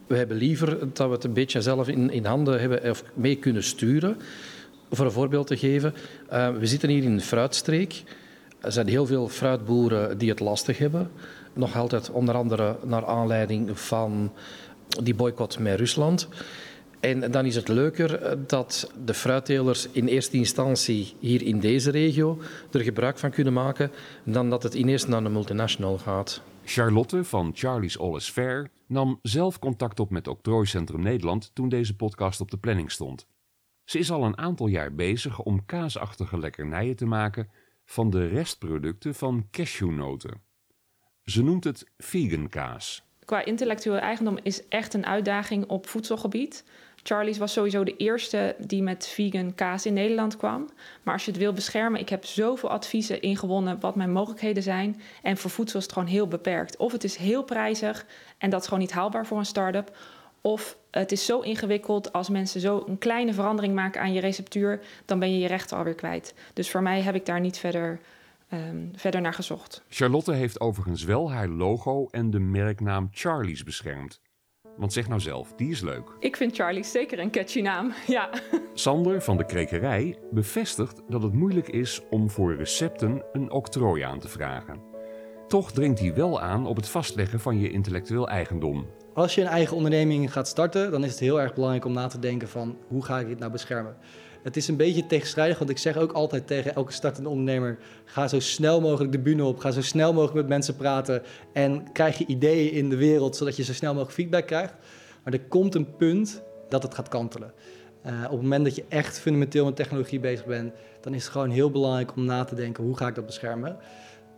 We 0.07 0.17
hebben 0.17 0.37
liever 0.37 0.79
dat 0.93 1.07
we 1.07 1.13
het 1.13 1.25
een 1.25 1.33
beetje 1.33 1.61
zelf 1.61 1.89
in, 1.89 2.25
handen 2.25 2.61
hebben 2.61 2.91
of 2.91 3.05
mee 3.15 3.37
kunnen 3.37 3.63
sturen. 3.63 4.17
Voor 4.91 5.05
een 5.05 5.13
voorbeeld 5.13 5.47
te 5.47 5.57
geven, 5.57 5.95
uh, 6.33 6.51
we 6.51 6.67
zitten 6.67 6.89
hier 6.89 7.03
in 7.03 7.13
een 7.13 7.21
fruitstreek. 7.21 8.03
Er 8.61 8.73
zijn 8.73 8.89
heel 8.89 9.07
veel 9.07 9.29
fruitboeren 9.29 10.19
die 10.19 10.29
het 10.29 10.41
lastig 10.41 10.79
hebben. 10.79 11.11
Nog 11.53 11.77
altijd 11.77 12.11
onder 12.11 12.35
andere 12.35 12.77
naar 12.85 13.07
aanleiding 13.07 13.81
van 13.81 14.33
die 15.03 15.15
boycott 15.15 15.59
met 15.59 15.79
Rusland. 15.79 16.29
En 17.01 17.31
dan 17.31 17.45
is 17.45 17.55
het 17.55 17.69
leuker 17.69 18.39
dat 18.47 18.91
de 19.05 19.15
fruittelers 19.15 19.89
in 19.93 20.07
eerste 20.07 20.37
instantie 20.37 21.15
hier 21.19 21.43
in 21.43 21.61
deze 21.61 21.91
regio 21.91 22.39
er 22.73 22.81
gebruik 22.81 23.19
van 23.19 23.31
kunnen 23.31 23.53
maken, 23.53 23.91
dan 24.25 24.51
dat 24.51 24.63
het 24.63 24.75
ineens 24.75 25.07
naar 25.07 25.23
de 25.23 25.29
multinational 25.29 25.99
gaat. 25.99 26.43
Charlotte 26.69 27.25
van 27.25 27.51
Charlie's 27.55 27.99
All 27.99 28.17
is 28.17 28.31
Fair 28.31 28.71
nam 28.87 29.19
zelf 29.23 29.59
contact 29.59 30.01
op 30.01 30.11
met 30.11 30.29
Octrooicentrum 30.29 31.03
Nederland 31.03 31.55
toen 31.55 31.69
deze 31.69 31.97
podcast 31.97 32.41
op 32.41 32.51
de 32.51 32.59
planning 32.59 32.91
stond. 32.93 33.27
Ze 33.85 33.99
is 33.99 34.11
al 34.11 34.25
een 34.25 34.39
aantal 34.39 34.67
jaar 34.67 34.95
bezig 34.95 35.43
om 35.43 35.65
kaasachtige 35.65 36.39
lekkernijen 36.39 36.97
te 36.97 37.07
maken 37.07 37.51
van 37.85 38.11
de 38.11 38.27
restproducten 38.27 39.15
van 39.15 39.49
cashewnoten. 39.51 40.43
Ze 41.23 41.43
noemt 41.43 41.65
het 41.65 41.91
vegan 41.97 42.49
kaas. 42.49 43.05
Qua 43.25 43.45
intellectueel 43.45 43.99
eigendom 43.99 44.39
is 44.43 44.69
echt 44.69 44.95
een 44.95 45.07
uitdaging 45.07 45.67
op 45.67 45.87
voedselgebied. 45.87 46.65
Charlie's 47.07 47.39
was 47.39 47.53
sowieso 47.53 47.85
de 47.85 47.97
eerste 47.97 48.57
die 48.59 48.83
met 48.83 49.07
vegan 49.07 49.55
kaas 49.55 49.87
in 49.87 49.93
Nederland 49.93 50.37
kwam. 50.37 50.69
Maar 51.03 51.15
als 51.15 51.25
je 51.25 51.31
het 51.31 51.41
wil 51.41 51.53
beschermen, 51.53 52.01
ik 52.01 52.09
heb 52.09 52.25
zoveel 52.25 52.71
adviezen 52.71 53.23
ingewonnen 53.23 53.81
wat 53.81 53.95
mijn 53.97 54.13
mogelijkheden 54.13 54.63
zijn. 54.63 55.01
En 55.23 55.37
voor 55.37 55.51
voedsel 55.51 55.79
is 55.79 55.85
het 55.85 55.93
gewoon 55.93 56.09
heel 56.09 56.29
beperkt. 56.29 56.77
Of 56.77 56.93
het 56.93 57.05
is 57.05 57.17
heel 57.17 57.43
prijzig 57.43 58.07
en 58.39 58.51
dat 58.51 58.61
is 58.61 58.67
gewoon 58.67 58.83
niet 58.83 58.93
haalbaar 58.93 59.27
voor 59.27 59.39
een 59.39 59.47
start-up. 59.47 59.97
Of 60.41 60.77
het 60.91 61.13
is 61.13 61.25
zo 61.25 61.41
ingewikkeld 61.41 62.13
als 62.13 62.29
mensen 62.29 62.61
zo 62.61 62.85
een 62.87 62.99
kleine 62.99 63.35
verandering 63.35 63.75
maken 63.75 64.01
aan 64.01 64.13
je 64.13 64.21
receptuur, 64.21 64.81
dan 65.05 65.19
ben 65.19 65.33
je 65.33 65.39
je 65.39 65.47
rechten 65.47 65.77
alweer 65.77 65.95
kwijt. 65.95 66.35
Dus 66.53 66.71
voor 66.71 66.83
mij 66.83 67.01
heb 67.01 67.15
ik 67.15 67.27
daar 67.27 67.41
niet 67.41 67.59
verder, 67.59 68.01
um, 68.53 68.91
verder 68.97 69.21
naar 69.21 69.35
gezocht. 69.35 69.83
Charlotte 69.89 70.33
heeft 70.33 70.61
overigens 70.61 71.05
wel 71.05 71.33
haar 71.33 71.49
logo 71.49 72.09
en 72.11 72.31
de 72.31 72.39
merknaam 72.39 73.09
Charlie's 73.13 73.63
beschermd. 73.63 74.21
Want 74.77 74.93
zeg 74.93 75.09
nou 75.09 75.21
zelf, 75.21 75.53
die 75.57 75.71
is 75.71 75.81
leuk. 75.81 76.17
Ik 76.19 76.37
vind 76.37 76.55
Charlie 76.55 76.85
zeker 76.85 77.19
een 77.19 77.31
catchy 77.31 77.61
naam, 77.61 77.93
ja. 78.07 78.31
Sander 78.75 79.23
van 79.23 79.37
de 79.37 79.45
Krekerij 79.45 80.19
bevestigt 80.31 81.03
dat 81.09 81.23
het 81.23 81.33
moeilijk 81.33 81.69
is 81.69 82.01
om 82.11 82.31
voor 82.31 82.57
recepten 82.57 83.25
een 83.33 83.51
octrooi 83.51 84.03
aan 84.03 84.19
te 84.19 84.29
vragen. 84.29 84.81
Toch 85.49 85.73
dringt 85.73 85.99
hij 85.99 86.15
wel 86.15 86.41
aan 86.41 86.67
op 86.67 86.77
het 86.77 86.89
vastleggen 86.89 87.41
van 87.41 87.61
je 87.61 87.71
intellectueel 87.71 88.29
eigendom. 88.29 88.87
Als 89.15 89.35
je 89.35 89.41
een 89.41 89.47
eigen 89.47 89.77
onderneming 89.77 90.33
gaat 90.33 90.49
starten, 90.49 90.91
dan 90.91 91.05
is 91.05 91.11
het 91.11 91.21
heel 91.21 91.41
erg 91.41 91.55
belangrijk 91.55 91.85
om 91.85 91.93
na 91.93 92.07
te 92.07 92.19
denken 92.19 92.49
van 92.49 92.79
hoe 92.89 93.05
ga 93.05 93.19
ik 93.19 93.27
dit 93.27 93.39
nou 93.39 93.53
beschermen. 93.53 93.97
Het 94.47 94.57
is 94.57 94.69
een 94.69 94.77
beetje 94.77 95.07
tegenstrijdig, 95.07 95.59
want 95.59 95.71
ik 95.71 95.79
zeg 95.79 95.97
ook 95.97 96.13
altijd 96.13 96.47
tegen 96.47 96.75
elke 96.75 96.93
startende 96.93 97.29
ondernemer: 97.29 97.79
ga 98.05 98.29
zo 98.29 98.41
snel 98.41 98.81
mogelijk 98.81 99.13
de 99.13 99.19
bühne 99.19 99.45
op, 99.45 99.59
ga 99.59 99.71
zo 99.71 99.83
snel 99.83 100.13
mogelijk 100.13 100.35
met 100.35 100.49
mensen 100.49 100.77
praten 100.77 101.23
en 101.53 101.93
krijg 101.93 102.19
je 102.19 102.27
ideeën 102.27 102.73
in 102.73 102.89
de 102.89 102.97
wereld, 102.97 103.37
zodat 103.37 103.57
je 103.57 103.63
zo 103.63 103.73
snel 103.73 103.93
mogelijk 103.93 104.15
feedback 104.15 104.47
krijgt. 104.47 104.75
Maar 105.25 105.33
er 105.33 105.41
komt 105.41 105.75
een 105.75 105.97
punt 105.97 106.43
dat 106.69 106.83
het 106.83 106.95
gaat 106.95 107.09
kantelen. 107.09 107.53
Uh, 108.07 108.13
op 108.25 108.31
het 108.31 108.43
moment 108.43 108.65
dat 108.65 108.77
je 108.77 108.85
echt 108.89 109.19
fundamenteel 109.19 109.65
met 109.65 109.77
technologie 109.77 110.21
bezig 110.21 110.47
bent, 110.47 110.75
dan 111.01 111.15
is 111.15 111.23
het 111.23 111.33
gewoon 111.33 111.51
heel 111.51 111.71
belangrijk 111.71 112.17
om 112.17 112.25
na 112.25 112.45
te 112.45 112.55
denken: 112.55 112.85
hoe 112.85 112.97
ga 112.97 113.09
ik 113.09 113.15
dat 113.15 113.27
beschermen? 113.27 113.77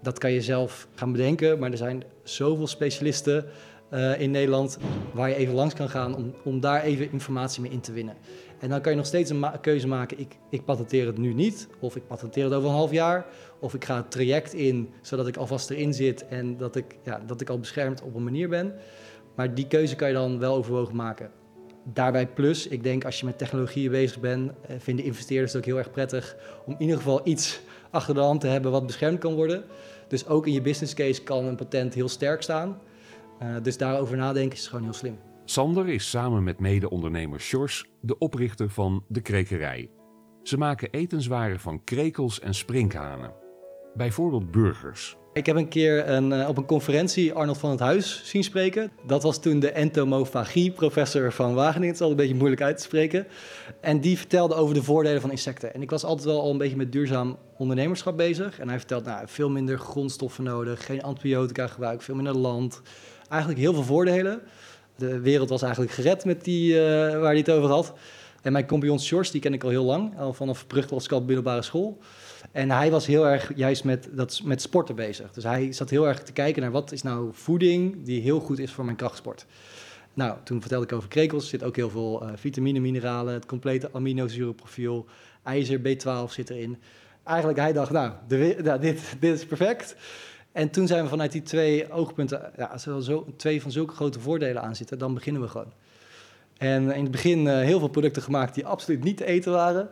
Dat 0.02 0.18
kan 0.18 0.32
je 0.32 0.42
zelf 0.42 0.88
gaan 0.94 1.12
bedenken, 1.12 1.58
maar 1.58 1.70
er 1.70 1.76
zijn 1.76 2.02
zoveel 2.22 2.66
specialisten 2.66 3.44
uh, 3.90 4.20
in 4.20 4.30
Nederland 4.30 4.78
waar 5.12 5.28
je 5.28 5.34
even 5.34 5.54
langs 5.54 5.74
kan 5.74 5.88
gaan 5.88 6.16
om, 6.16 6.34
om 6.44 6.60
daar 6.60 6.82
even 6.82 7.12
informatie 7.12 7.62
mee 7.62 7.70
in 7.70 7.80
te 7.80 7.92
winnen. 7.92 8.14
En 8.58 8.68
dan 8.68 8.80
kan 8.80 8.92
je 8.92 8.98
nog 8.98 9.06
steeds 9.06 9.30
een 9.30 9.60
keuze 9.60 9.88
maken. 9.88 10.18
Ik, 10.18 10.36
ik 10.50 10.64
patenteer 10.64 11.06
het 11.06 11.18
nu 11.18 11.34
niet. 11.34 11.68
Of 11.80 11.96
ik 11.96 12.06
patenteer 12.06 12.44
het 12.44 12.52
over 12.52 12.68
een 12.68 12.74
half 12.74 12.90
jaar. 12.90 13.26
Of 13.60 13.74
ik 13.74 13.84
ga 13.84 13.96
het 13.96 14.10
traject 14.10 14.54
in, 14.54 14.90
zodat 15.02 15.26
ik 15.26 15.36
alvast 15.36 15.70
erin 15.70 15.94
zit 15.94 16.28
en 16.28 16.56
dat 16.56 16.76
ik, 16.76 16.96
ja, 17.04 17.22
dat 17.26 17.40
ik 17.40 17.48
al 17.48 17.58
beschermd 17.58 18.02
op 18.02 18.14
een 18.14 18.24
manier 18.24 18.48
ben. 18.48 18.74
Maar 19.34 19.54
die 19.54 19.66
keuze 19.66 19.96
kan 19.96 20.08
je 20.08 20.14
dan 20.14 20.38
wel 20.38 20.54
overwogen 20.54 20.96
maken. 20.96 21.30
Daarbij 21.92 22.26
plus, 22.26 22.66
ik 22.66 22.82
denk 22.82 23.04
als 23.04 23.20
je 23.20 23.26
met 23.26 23.38
technologieën 23.38 23.90
bezig 23.90 24.20
bent, 24.20 24.52
eh, 24.66 24.76
vinden 24.78 25.04
investeerders 25.04 25.52
het 25.52 25.60
ook 25.60 25.66
heel 25.66 25.78
erg 25.78 25.90
prettig 25.90 26.36
om 26.66 26.72
in 26.72 26.80
ieder 26.80 26.96
geval 26.96 27.20
iets 27.24 27.60
achter 27.90 28.14
de 28.14 28.20
hand 28.20 28.40
te 28.40 28.46
hebben 28.46 28.70
wat 28.70 28.86
beschermd 28.86 29.18
kan 29.18 29.34
worden. 29.34 29.64
Dus 30.08 30.26
ook 30.26 30.46
in 30.46 30.52
je 30.52 30.60
business 30.60 30.94
case 30.94 31.22
kan 31.22 31.44
een 31.44 31.56
patent 31.56 31.94
heel 31.94 32.08
sterk 32.08 32.42
staan. 32.42 32.80
Uh, 33.42 33.48
dus 33.62 33.76
daarover 33.76 34.16
nadenken 34.16 34.58
is 34.58 34.66
gewoon 34.66 34.84
heel 34.84 34.92
slim. 34.92 35.18
Sander 35.50 35.88
is 35.88 36.10
samen 36.10 36.44
met 36.44 36.60
mede-ondernemer 36.60 37.40
Sjors 37.40 37.84
de 38.00 38.18
oprichter 38.18 38.70
van 38.70 39.04
De 39.08 39.20
Krekerij. 39.20 39.90
Ze 40.42 40.58
maken 40.58 40.90
etenswaren 40.90 41.60
van 41.60 41.84
krekels 41.84 42.40
en 42.40 42.54
sprinkhanen. 42.54 43.32
Bijvoorbeeld 43.94 44.50
burgers. 44.50 45.16
Ik 45.32 45.46
heb 45.46 45.56
een 45.56 45.68
keer 45.68 46.08
een, 46.08 46.30
uh, 46.30 46.48
op 46.48 46.56
een 46.56 46.66
conferentie 46.66 47.32
Arnold 47.32 47.58
van 47.58 47.70
het 47.70 47.80
Huis 47.80 48.22
zien 48.24 48.44
spreken. 48.44 48.90
Dat 49.06 49.22
was 49.22 49.40
toen 49.40 49.60
de 49.60 49.70
entomofagie-professor 49.70 51.32
van 51.32 51.54
Wageningen. 51.54 51.86
Het 51.86 51.96
is 51.96 52.02
al 52.02 52.10
een 52.10 52.16
beetje 52.16 52.34
moeilijk 52.34 52.62
uit 52.62 52.76
te 52.76 52.82
spreken. 52.82 53.26
En 53.80 54.00
die 54.00 54.18
vertelde 54.18 54.54
over 54.54 54.74
de 54.74 54.82
voordelen 54.82 55.20
van 55.20 55.30
insecten. 55.30 55.74
En 55.74 55.82
ik 55.82 55.90
was 55.90 56.04
altijd 56.04 56.26
wel 56.26 56.40
al 56.40 56.50
een 56.50 56.58
beetje 56.58 56.76
met 56.76 56.92
duurzaam 56.92 57.38
ondernemerschap 57.56 58.16
bezig. 58.16 58.58
En 58.58 58.68
hij 58.68 58.78
vertelt, 58.78 59.04
nou, 59.04 59.28
veel 59.28 59.50
minder 59.50 59.78
grondstoffen 59.78 60.44
nodig, 60.44 60.84
geen 60.84 61.02
antibiotica 61.02 61.66
gebruik, 61.66 62.02
veel 62.02 62.14
minder 62.14 62.36
land. 62.36 62.82
Eigenlijk 63.28 63.60
heel 63.60 63.74
veel 63.74 63.84
voordelen 63.84 64.42
de 64.98 65.20
wereld 65.20 65.48
was 65.48 65.62
eigenlijk 65.62 65.92
gered 65.92 66.24
met 66.24 66.44
die, 66.44 66.72
uh, 66.72 66.80
waar 67.10 67.22
hij 67.22 67.36
het 67.36 67.50
over 67.50 67.70
had. 67.70 67.92
En 68.42 68.52
mijn 68.52 68.66
compagnon 68.66 69.00
George, 69.00 69.32
die 69.32 69.40
ken 69.40 69.52
ik 69.52 69.64
al 69.64 69.70
heel 69.70 69.84
lang, 69.84 70.18
al 70.18 70.32
vanaf 70.32 70.66
Brugklaskamp 70.66 71.26
middelbare 71.26 71.62
school. 71.62 71.98
En 72.52 72.70
hij 72.70 72.90
was 72.90 73.06
heel 73.06 73.28
erg 73.28 73.52
juist 73.56 73.84
met, 73.84 74.08
dat, 74.12 74.40
met 74.44 74.62
sporten 74.62 74.94
bezig. 74.94 75.32
Dus 75.32 75.44
hij 75.44 75.72
zat 75.72 75.90
heel 75.90 76.08
erg 76.08 76.22
te 76.22 76.32
kijken 76.32 76.62
naar 76.62 76.70
wat 76.70 76.92
is 76.92 77.02
nou 77.02 77.28
voeding 77.32 78.04
die 78.04 78.20
heel 78.20 78.40
goed 78.40 78.58
is 78.58 78.72
voor 78.72 78.84
mijn 78.84 78.96
krachtsport. 78.96 79.46
Nou, 80.14 80.36
toen 80.44 80.60
vertelde 80.60 80.84
ik 80.84 80.92
over 80.92 81.08
krekels. 81.08 81.42
Er 81.42 81.48
zit 81.48 81.62
ook 81.62 81.76
heel 81.76 81.90
veel 81.90 82.22
uh, 82.22 82.30
vitamine, 82.34 82.80
mineralen, 82.80 83.34
het 83.34 83.46
complete 83.46 83.90
aminozurenprofiel. 83.92 85.06
IJzer, 85.42 85.78
B12 85.78 86.32
zit 86.32 86.50
erin. 86.50 86.78
Eigenlijk, 87.24 87.58
hij 87.58 87.72
dacht, 87.72 87.90
nou, 87.90 88.12
nou 88.62 88.80
dit, 88.80 89.16
dit 89.20 89.34
is 89.34 89.46
perfect. 89.46 89.96
En 90.52 90.70
toen 90.70 90.86
zijn 90.86 91.02
we 91.02 91.08
vanuit 91.08 91.32
die 91.32 91.42
twee 91.42 91.92
oogpunten, 91.92 92.52
ja, 92.56 92.64
als 92.64 92.86
er 92.86 93.02
zo, 93.02 93.26
twee 93.36 93.62
van 93.62 93.70
zulke 93.70 93.94
grote 93.94 94.20
voordelen 94.20 94.62
aan 94.62 94.76
zitten, 94.76 94.98
dan 94.98 95.14
beginnen 95.14 95.42
we 95.42 95.48
gewoon. 95.48 95.72
En 96.58 96.90
in 96.90 97.02
het 97.02 97.10
begin 97.10 97.46
uh, 97.46 97.60
heel 97.60 97.78
veel 97.78 97.88
producten 97.88 98.22
gemaakt 98.22 98.54
die 98.54 98.66
absoluut 98.66 99.04
niet 99.04 99.16
te 99.16 99.24
eten 99.24 99.52
waren. 99.52 99.88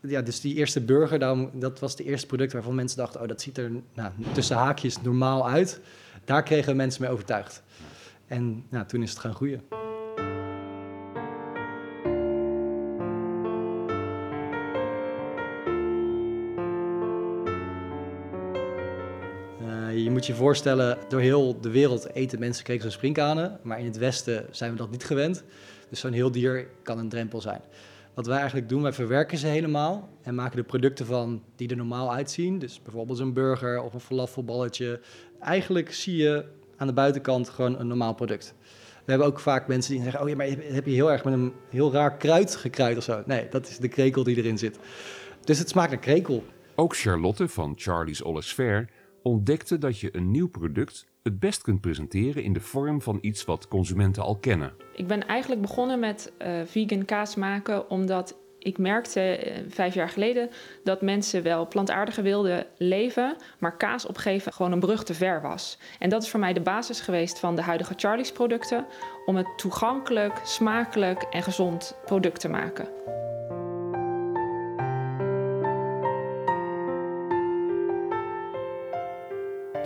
Ja, 0.00 0.22
dus 0.22 0.40
die 0.40 0.54
eerste 0.54 0.80
burger, 0.80 1.18
dat 1.52 1.80
was 1.80 1.90
het 1.90 2.00
eerste 2.00 2.26
product 2.26 2.52
waarvan 2.52 2.74
mensen 2.74 2.98
dachten... 2.98 3.20
oh, 3.20 3.28
dat 3.28 3.40
ziet 3.40 3.58
er 3.58 3.70
nou, 3.94 4.12
tussen 4.32 4.56
haakjes 4.56 5.02
normaal 5.02 5.48
uit. 5.48 5.80
Daar 6.24 6.42
kregen 6.42 6.70
we 6.70 6.76
mensen 6.76 7.02
mee 7.02 7.10
overtuigd. 7.10 7.62
En 8.26 8.64
nou, 8.68 8.86
toen 8.86 9.02
is 9.02 9.10
het 9.10 9.18
gaan 9.18 9.34
groeien. 9.34 9.85
Je 20.02 20.10
moet 20.10 20.26
je 20.26 20.34
voorstellen, 20.34 20.98
door 21.08 21.20
heel 21.20 21.60
de 21.60 21.70
wereld 21.70 22.14
eten 22.14 22.38
mensen 22.38 22.64
krekels 22.64 22.86
en 22.86 22.92
sprinkhanen. 22.92 23.58
Maar 23.62 23.78
in 23.78 23.84
het 23.84 23.96
Westen 23.96 24.46
zijn 24.50 24.70
we 24.70 24.76
dat 24.76 24.90
niet 24.90 25.04
gewend. 25.04 25.44
Dus 25.88 26.00
zo'n 26.00 26.12
heel 26.12 26.30
dier 26.30 26.68
kan 26.82 26.98
een 26.98 27.08
drempel 27.08 27.40
zijn. 27.40 27.60
Wat 28.14 28.26
wij 28.26 28.36
eigenlijk 28.36 28.68
doen, 28.68 28.82
wij 28.82 28.92
verwerken 28.92 29.38
ze 29.38 29.46
helemaal 29.46 30.08
en 30.22 30.34
maken 30.34 30.58
er 30.58 30.64
producten 30.64 31.06
van 31.06 31.42
die 31.56 31.68
er 31.68 31.76
normaal 31.76 32.12
uitzien. 32.12 32.58
Dus 32.58 32.82
bijvoorbeeld 32.82 33.18
een 33.18 33.32
burger 33.32 33.82
of 33.82 33.94
een 33.94 34.00
falafelballetje. 34.00 35.00
Eigenlijk 35.40 35.92
zie 35.92 36.16
je 36.16 36.44
aan 36.76 36.86
de 36.86 36.92
buitenkant 36.92 37.48
gewoon 37.48 37.78
een 37.78 37.86
normaal 37.86 38.14
product. 38.14 38.54
We 39.04 39.12
hebben 39.12 39.26
ook 39.26 39.40
vaak 39.40 39.66
mensen 39.66 39.94
die 39.94 40.02
zeggen: 40.02 40.20
Oh 40.20 40.28
ja, 40.28 40.36
maar 40.36 40.46
heb 40.46 40.86
je 40.86 40.92
heel 40.92 41.12
erg 41.12 41.24
met 41.24 41.32
een 41.32 41.52
heel 41.70 41.92
raar 41.92 42.16
kruid 42.16 42.56
gekruid 42.56 42.96
of 42.96 43.02
zo? 43.02 43.22
Nee, 43.26 43.48
dat 43.50 43.68
is 43.68 43.78
de 43.78 43.88
krekel 43.88 44.22
die 44.22 44.36
erin 44.36 44.58
zit. 44.58 44.78
Dus 45.44 45.58
het 45.58 45.68
smaakt 45.68 45.90
naar 45.90 46.00
krekel. 46.00 46.44
Ook 46.74 46.96
Charlotte 46.96 47.48
van 47.48 47.72
Charlie's 47.76 48.22
Alles 48.22 48.52
Fair 48.52 48.88
ontdekte 49.26 49.78
dat 49.78 50.00
je 50.00 50.16
een 50.16 50.30
nieuw 50.30 50.48
product 50.48 51.06
het 51.22 51.38
best 51.38 51.62
kunt 51.62 51.80
presenteren 51.80 52.42
in 52.42 52.52
de 52.52 52.60
vorm 52.60 53.02
van 53.02 53.18
iets 53.20 53.44
wat 53.44 53.68
consumenten 53.68 54.22
al 54.22 54.36
kennen. 54.36 54.72
Ik 54.94 55.06
ben 55.06 55.26
eigenlijk 55.26 55.60
begonnen 55.60 55.98
met 55.98 56.32
uh, 56.42 56.60
vegan 56.64 57.04
kaas 57.04 57.34
maken 57.34 57.90
omdat 57.90 58.36
ik 58.58 58.78
merkte 58.78 59.46
uh, 59.46 59.56
vijf 59.68 59.94
jaar 59.94 60.08
geleden 60.08 60.50
dat 60.84 61.02
mensen 61.02 61.42
wel 61.42 61.68
plantaardiger 61.68 62.22
wilden 62.22 62.66
leven, 62.76 63.36
maar 63.58 63.76
kaas 63.76 64.06
opgeven 64.06 64.52
gewoon 64.52 64.72
een 64.72 64.80
brug 64.80 65.04
te 65.04 65.14
ver 65.14 65.42
was. 65.42 65.78
En 65.98 66.08
dat 66.08 66.22
is 66.22 66.30
voor 66.30 66.40
mij 66.40 66.52
de 66.52 66.60
basis 66.60 67.00
geweest 67.00 67.38
van 67.38 67.56
de 67.56 67.62
huidige 67.62 67.94
Charlie's 67.96 68.32
producten, 68.32 68.86
om 69.24 69.36
het 69.36 69.58
toegankelijk, 69.58 70.40
smakelijk 70.44 71.22
en 71.22 71.42
gezond 71.42 71.96
product 72.04 72.40
te 72.40 72.48
maken. 72.48 72.88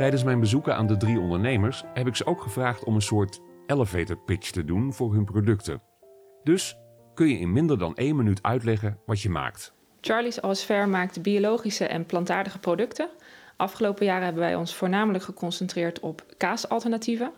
Tijdens 0.01 0.25
mijn 0.25 0.41
bezoeken 0.41 0.77
aan 0.77 0.87
de 0.87 0.97
drie 0.97 1.21
ondernemers 1.21 1.83
heb 1.95 2.07
ik 2.07 2.17
ze 2.17 2.27
ook 2.27 2.41
gevraagd 2.41 2.85
om 2.85 2.95
een 2.95 3.03
soort 3.03 3.41
elevator 3.67 4.17
pitch 4.17 4.51
te 4.51 4.65
doen 4.65 4.93
voor 4.93 5.15
hun 5.15 5.25
producten. 5.25 5.83
Dus 6.45 6.77
kun 7.15 7.29
je 7.29 7.39
in 7.39 7.53
minder 7.53 7.79
dan 7.79 7.97
één 7.97 8.17
minuut 8.17 8.43
uitleggen 8.43 8.99
wat 9.07 9.21
je 9.21 9.29
maakt. 9.29 9.73
Charlie's 10.01 10.41
Alles 10.41 10.63
Fair 10.63 10.89
maakt 10.89 11.23
biologische 11.23 11.85
en 11.85 12.07
plantaardige 12.07 12.59
producten. 12.59 13.09
Afgelopen 13.57 14.07
jaren 14.07 14.25
hebben 14.25 14.43
wij 14.43 14.55
ons 14.55 14.75
voornamelijk 14.75 15.25
geconcentreerd 15.25 16.01
op 16.01 16.25
kaasalternatieven. 16.37 17.33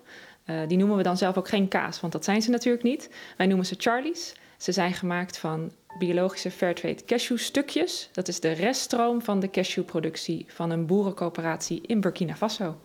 Uh, 0.47 0.61
die 0.69 0.79
noemen 0.79 0.97
we 0.97 1.03
dan 1.03 1.17
zelf 1.17 1.37
ook 1.37 1.49
geen 1.49 1.69
kaas, 1.69 2.01
want 2.01 2.13
dat 2.13 2.25
zijn 2.25 2.43
ze 2.43 2.51
natuurlijk 2.51 2.85
niet. 2.85 3.11
Wij 3.37 3.47
noemen 3.47 3.67
ze 3.67 3.75
Charlie's. 3.79 4.35
Ze 4.63 4.73
zijn 4.73 4.93
gemaakt 4.93 5.39
van 5.39 5.73
biologische 5.99 6.51
Fairtrade 6.51 7.05
cashewstukjes. 7.05 8.09
Dat 8.13 8.29
is 8.29 8.41
de 8.41 8.51
reststroom 8.53 9.23
van 9.23 9.41
de 9.41 9.51
cashewproductie 9.51 10.45
van 10.49 10.71
een 10.71 10.87
boerencoöperatie 10.87 11.81
in 11.87 12.01
Burkina 12.01 12.37
Faso. 12.37 12.77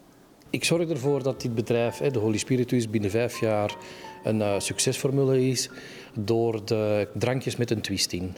Ik 0.50 0.64
zorg 0.64 0.90
ervoor 0.90 1.24
dat 1.24 1.42
dit 1.42 1.56
bedrijf, 1.56 1.98
de 1.98 2.20
Holy 2.20 2.38
Spiritus, 2.38 2.90
binnen 2.90 3.10
vijf 3.10 3.40
jaar 3.40 3.76
een 4.24 4.40
uh, 4.40 4.60
succesformule 4.60 5.48
is 5.48 5.70
door 6.14 6.66
de 6.66 7.08
drankjes 7.14 7.56
met 7.56 7.72
een 7.72 7.82
twist 7.82 8.12
in. 8.12 8.36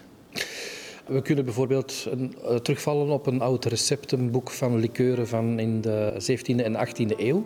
We 1.08 1.22
kunnen 1.22 1.46
bijvoorbeeld 1.46 2.08
uh, 2.18 2.56
terugvallen 2.56 3.10
op 3.10 3.26
een 3.26 3.42
oud 3.42 3.66
receptenboek 3.66 4.50
van 4.50 4.80
likeuren 4.80 5.28
van 5.28 5.60
in 5.60 5.82
de 5.82 6.14
17e 6.32 6.64
en 6.64 6.88
18e 6.88 7.18
eeuw. 7.18 7.46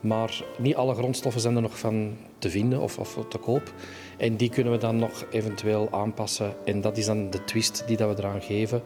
Maar 0.00 0.42
niet 0.58 0.74
alle 0.74 0.94
grondstoffen 0.94 1.40
zijn 1.40 1.56
er 1.56 1.62
nog 1.62 1.78
van 1.78 2.16
te 2.38 2.50
vinden 2.50 2.80
of, 2.80 2.98
of 2.98 3.18
te 3.28 3.38
koop. 3.38 3.72
En 4.16 4.36
die 4.36 4.50
kunnen 4.50 4.72
we 4.72 4.78
dan 4.78 4.96
nog 4.96 5.24
eventueel 5.30 5.88
aanpassen. 5.92 6.54
En 6.64 6.80
dat 6.80 6.96
is 6.96 7.06
dan 7.06 7.30
de 7.30 7.44
twist 7.44 7.84
die 7.86 7.96
dat 7.96 8.14
we 8.14 8.22
eraan 8.22 8.42
geven. 8.42 8.82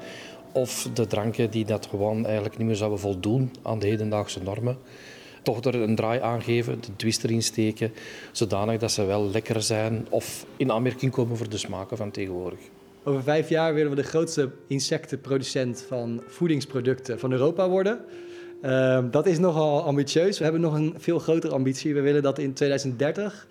Of 0.52 0.88
de 0.94 1.06
dranken 1.06 1.50
die 1.50 1.64
dat 1.64 1.86
gewoon 1.86 2.24
eigenlijk 2.24 2.58
niet 2.58 2.66
meer 2.66 2.76
zouden 2.76 2.98
voldoen 2.98 3.50
aan 3.62 3.78
de 3.78 3.86
hedendaagse 3.86 4.42
normen. 4.42 4.78
Toch 5.42 5.64
er 5.64 5.74
een 5.74 5.94
draai 5.94 6.20
aan 6.20 6.42
geven, 6.42 6.80
de 6.80 6.96
twist 6.96 7.24
erin 7.24 7.42
steken, 7.42 7.92
zodanig 8.32 8.78
dat 8.78 8.92
ze 8.92 9.04
wel 9.04 9.30
lekker 9.30 9.62
zijn 9.62 10.06
of 10.10 10.46
in 10.56 10.72
aanmerking 10.72 11.12
komen 11.12 11.36
voor 11.36 11.48
de 11.48 11.58
smaken 11.58 11.96
van 11.96 12.10
tegenwoordig. 12.10 12.58
Over 13.04 13.22
vijf 13.22 13.48
jaar 13.48 13.74
willen 13.74 13.90
we 13.90 13.96
de 13.96 14.02
grootste 14.02 14.50
insectenproducent 14.66 15.84
van 15.88 16.22
voedingsproducten 16.26 17.18
van 17.18 17.32
Europa 17.32 17.68
worden. 17.68 18.00
Uh, 18.62 19.04
dat 19.10 19.26
is 19.26 19.38
nogal 19.38 19.82
ambitieus. 19.82 20.38
We 20.38 20.44
hebben 20.44 20.62
nog 20.62 20.74
een 20.74 20.94
veel 20.98 21.18
grotere 21.18 21.54
ambitie. 21.54 21.94
We 21.94 22.00
willen 22.00 22.22
dat 22.22 22.38
in 22.38 22.52
2030 22.52 23.46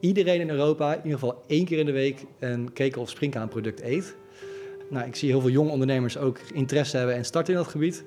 iedereen 0.00 0.40
in 0.40 0.50
Europa 0.50 0.90
in 0.92 1.02
ieder 1.02 1.18
geval 1.18 1.42
één 1.46 1.64
keer 1.64 1.78
in 1.78 1.86
de 1.86 1.92
week 1.92 2.24
een 2.38 2.72
krekel- 2.72 3.02
of 3.02 3.10
springkaanproduct 3.10 3.82
eet. 3.82 4.16
Nou, 4.90 5.06
ik 5.06 5.16
zie 5.16 5.28
heel 5.28 5.40
veel 5.40 5.50
jonge 5.50 5.70
ondernemers 5.70 6.16
ook 6.18 6.38
interesse 6.52 6.96
hebben 6.96 7.14
en 7.14 7.24
starten 7.24 7.54
in 7.54 7.60
dat 7.60 7.68
gebied. 7.68 8.04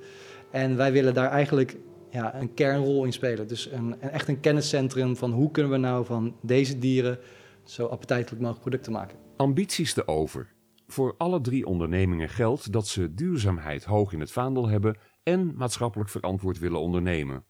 En 0.52 0.78
wij 0.78 0.92
willen 0.92 1.14
daar 1.14 1.30
eigenlijk 1.30 1.78
ja, 2.10 2.36
een 2.36 2.54
kernrol 2.54 3.06
in 3.06 3.14
spelen. 3.14 3.48
Dus 3.48 3.72
een, 3.72 3.96
een, 4.00 4.10
echt 4.10 4.28
een 4.28 4.40
kenniscentrum 4.40 5.16
van 5.16 5.32
hoe 5.32 5.52
kunnen 5.52 5.72
we 5.72 5.78
nou 5.78 6.06
van 6.06 6.36
deze 6.42 6.80
dieren 6.80 7.20
zo 7.64 7.86
appetijtelijk 7.86 8.42
mogelijk 8.42 8.62
producten 8.62 8.92
maken. 8.92 9.18
Ambities 9.38 9.94
te 9.94 10.08
over. 10.08 10.54
Voor 10.88 11.16
alle 11.18 11.42
drie 11.42 11.66
ondernemingen 11.66 12.30
geldt 12.30 12.72
dat 12.72 12.88
ze 12.88 13.14
duurzaamheid 13.14 13.84
hoog 13.84 14.14
in 14.14 14.20
het 14.20 14.32
vaandel 14.32 14.68
hebben 14.68 14.98
en 15.24 15.56
maatschappelijk 15.56 16.10
verantwoord 16.10 16.60
willen 16.60 16.80
ondernemen. 16.80 17.46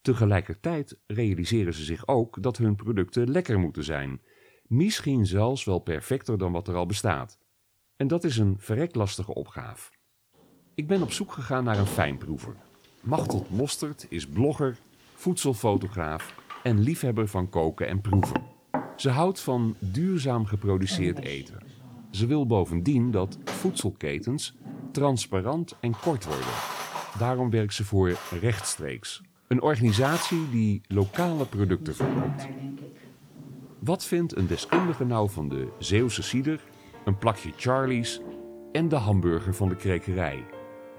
Tegelijkertijd 0.00 0.98
realiseren 1.06 1.74
ze 1.74 1.84
zich 1.84 2.06
ook 2.06 2.42
dat 2.42 2.56
hun 2.56 2.76
producten 2.76 3.30
lekker 3.30 3.58
moeten 3.58 3.84
zijn, 3.84 4.20
misschien 4.62 5.26
zelfs 5.26 5.64
wel 5.64 5.78
perfecter 5.78 6.38
dan 6.38 6.52
wat 6.52 6.68
er 6.68 6.74
al 6.74 6.86
bestaat. 6.86 7.38
En 7.96 8.06
dat 8.06 8.24
is 8.24 8.36
een 8.36 8.56
verreklastige 8.58 9.34
opgave. 9.34 9.90
Ik 10.74 10.86
ben 10.86 11.02
op 11.02 11.12
zoek 11.12 11.32
gegaan 11.32 11.64
naar 11.64 11.78
een 11.78 11.86
fijnproever. 11.86 12.56
Machteld 13.00 13.50
Mostert 13.50 14.06
is 14.08 14.26
blogger, 14.26 14.78
voedselfotograaf 15.14 16.34
en 16.62 16.80
liefhebber 16.80 17.28
van 17.28 17.48
koken 17.48 17.88
en 17.88 18.00
proeven. 18.00 18.42
Ze 18.96 19.10
houdt 19.10 19.40
van 19.40 19.76
duurzaam 19.78 20.46
geproduceerd 20.46 21.18
eten. 21.18 21.62
Ze 22.10 22.26
wil 22.26 22.46
bovendien 22.46 23.10
dat 23.10 23.38
voedselketens 23.44 24.54
transparant 24.92 25.76
en 25.80 25.98
kort 26.00 26.24
worden. 26.24 26.77
Daarom 27.18 27.50
werkt 27.50 27.74
ze 27.74 27.84
voor 27.84 28.16
Rechtstreeks, 28.40 29.22
een 29.46 29.62
organisatie 29.62 30.50
die 30.50 30.80
lokale 30.88 31.46
producten 31.46 31.94
verkoopt. 31.94 32.48
Wat 33.78 34.04
vindt 34.04 34.36
een 34.36 34.46
deskundige 34.46 35.04
nou 35.04 35.30
van 35.30 35.48
de 35.48 35.68
Zeeuwse 35.78 36.22
cider, 36.22 36.60
een 37.04 37.18
plakje 37.18 37.52
Charlie's 37.56 38.20
en 38.72 38.88
de 38.88 38.96
hamburger 38.96 39.54
van 39.54 39.68
de 39.68 39.76
krekerij? 39.76 40.44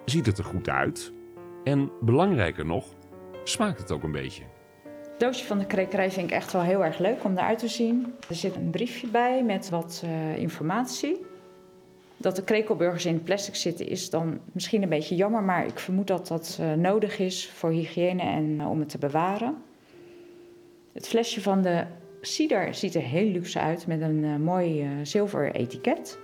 Ziet 0.06 0.26
het 0.26 0.38
er 0.38 0.44
goed 0.44 0.70
uit? 0.70 1.14
En 1.64 1.92
belangrijker 2.02 2.66
nog, 2.66 2.86
smaakt 3.44 3.80
het 3.80 3.92
ook 3.92 4.04
een 4.04 4.12
beetje? 4.12 4.44
Het 5.02 5.20
doosje 5.20 5.46
van 5.46 5.60
de 5.60 5.66
krekerij 5.66 6.12
vind 6.12 6.30
ik 6.30 6.36
echt 6.36 6.52
wel 6.52 6.62
heel 6.62 6.86
erg 6.86 6.98
leuk 6.98 7.24
om 7.24 7.32
eruit 7.38 7.60
te 7.60 7.68
zien. 7.68 8.14
Er 8.30 8.36
zit 8.36 8.56
een 8.56 8.70
briefje 8.70 9.08
bij 9.08 9.44
met 9.44 9.70
wat 9.70 10.02
uh, 10.06 10.38
informatie. 10.38 11.29
Dat 12.22 12.36
de 12.36 12.44
krekelburgers 12.44 13.06
in 13.06 13.24
plastic 13.24 13.56
zitten 13.56 13.88
is 13.88 14.10
dan 14.10 14.40
misschien 14.52 14.84
een 14.84 14.90
beetje 14.90 15.16
jammer, 15.16 15.44
maar 15.44 15.66
ik 15.66 15.80
vermoed 15.80 16.08
dat 16.08 16.28
dat 16.28 16.58
uh, 16.62 16.74
nodig 16.74 17.20
is 17.20 17.50
voor 17.50 17.70
hygiëne 17.70 18.22
en 18.22 18.44
uh, 18.44 18.70
om 18.70 18.80
het 18.80 18.90
te 18.90 18.98
bewaren. 18.98 19.56
Het 20.94 21.08
flesje 21.08 21.42
van 21.42 21.62
de 21.62 21.86
cider 22.22 22.74
ziet 22.74 22.96
er 22.96 23.02
heel 23.02 23.32
luxe 23.32 23.60
uit 23.60 23.88
met 23.88 24.02
een 24.02 24.24
uh, 24.24 24.36
mooi 24.36 24.88
zilver 25.04 25.52
etiket. 25.52 26.20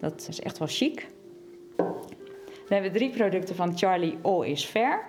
Dat 0.00 0.26
is 0.28 0.40
echt 0.40 0.58
wel 0.58 0.68
chic. 0.68 1.06
We 2.68 2.74
hebben 2.74 2.92
drie 2.92 3.10
producten 3.10 3.54
van 3.54 3.78
Charlie 3.78 4.18
All 4.22 4.46
is 4.46 4.64
Fair. 4.64 5.06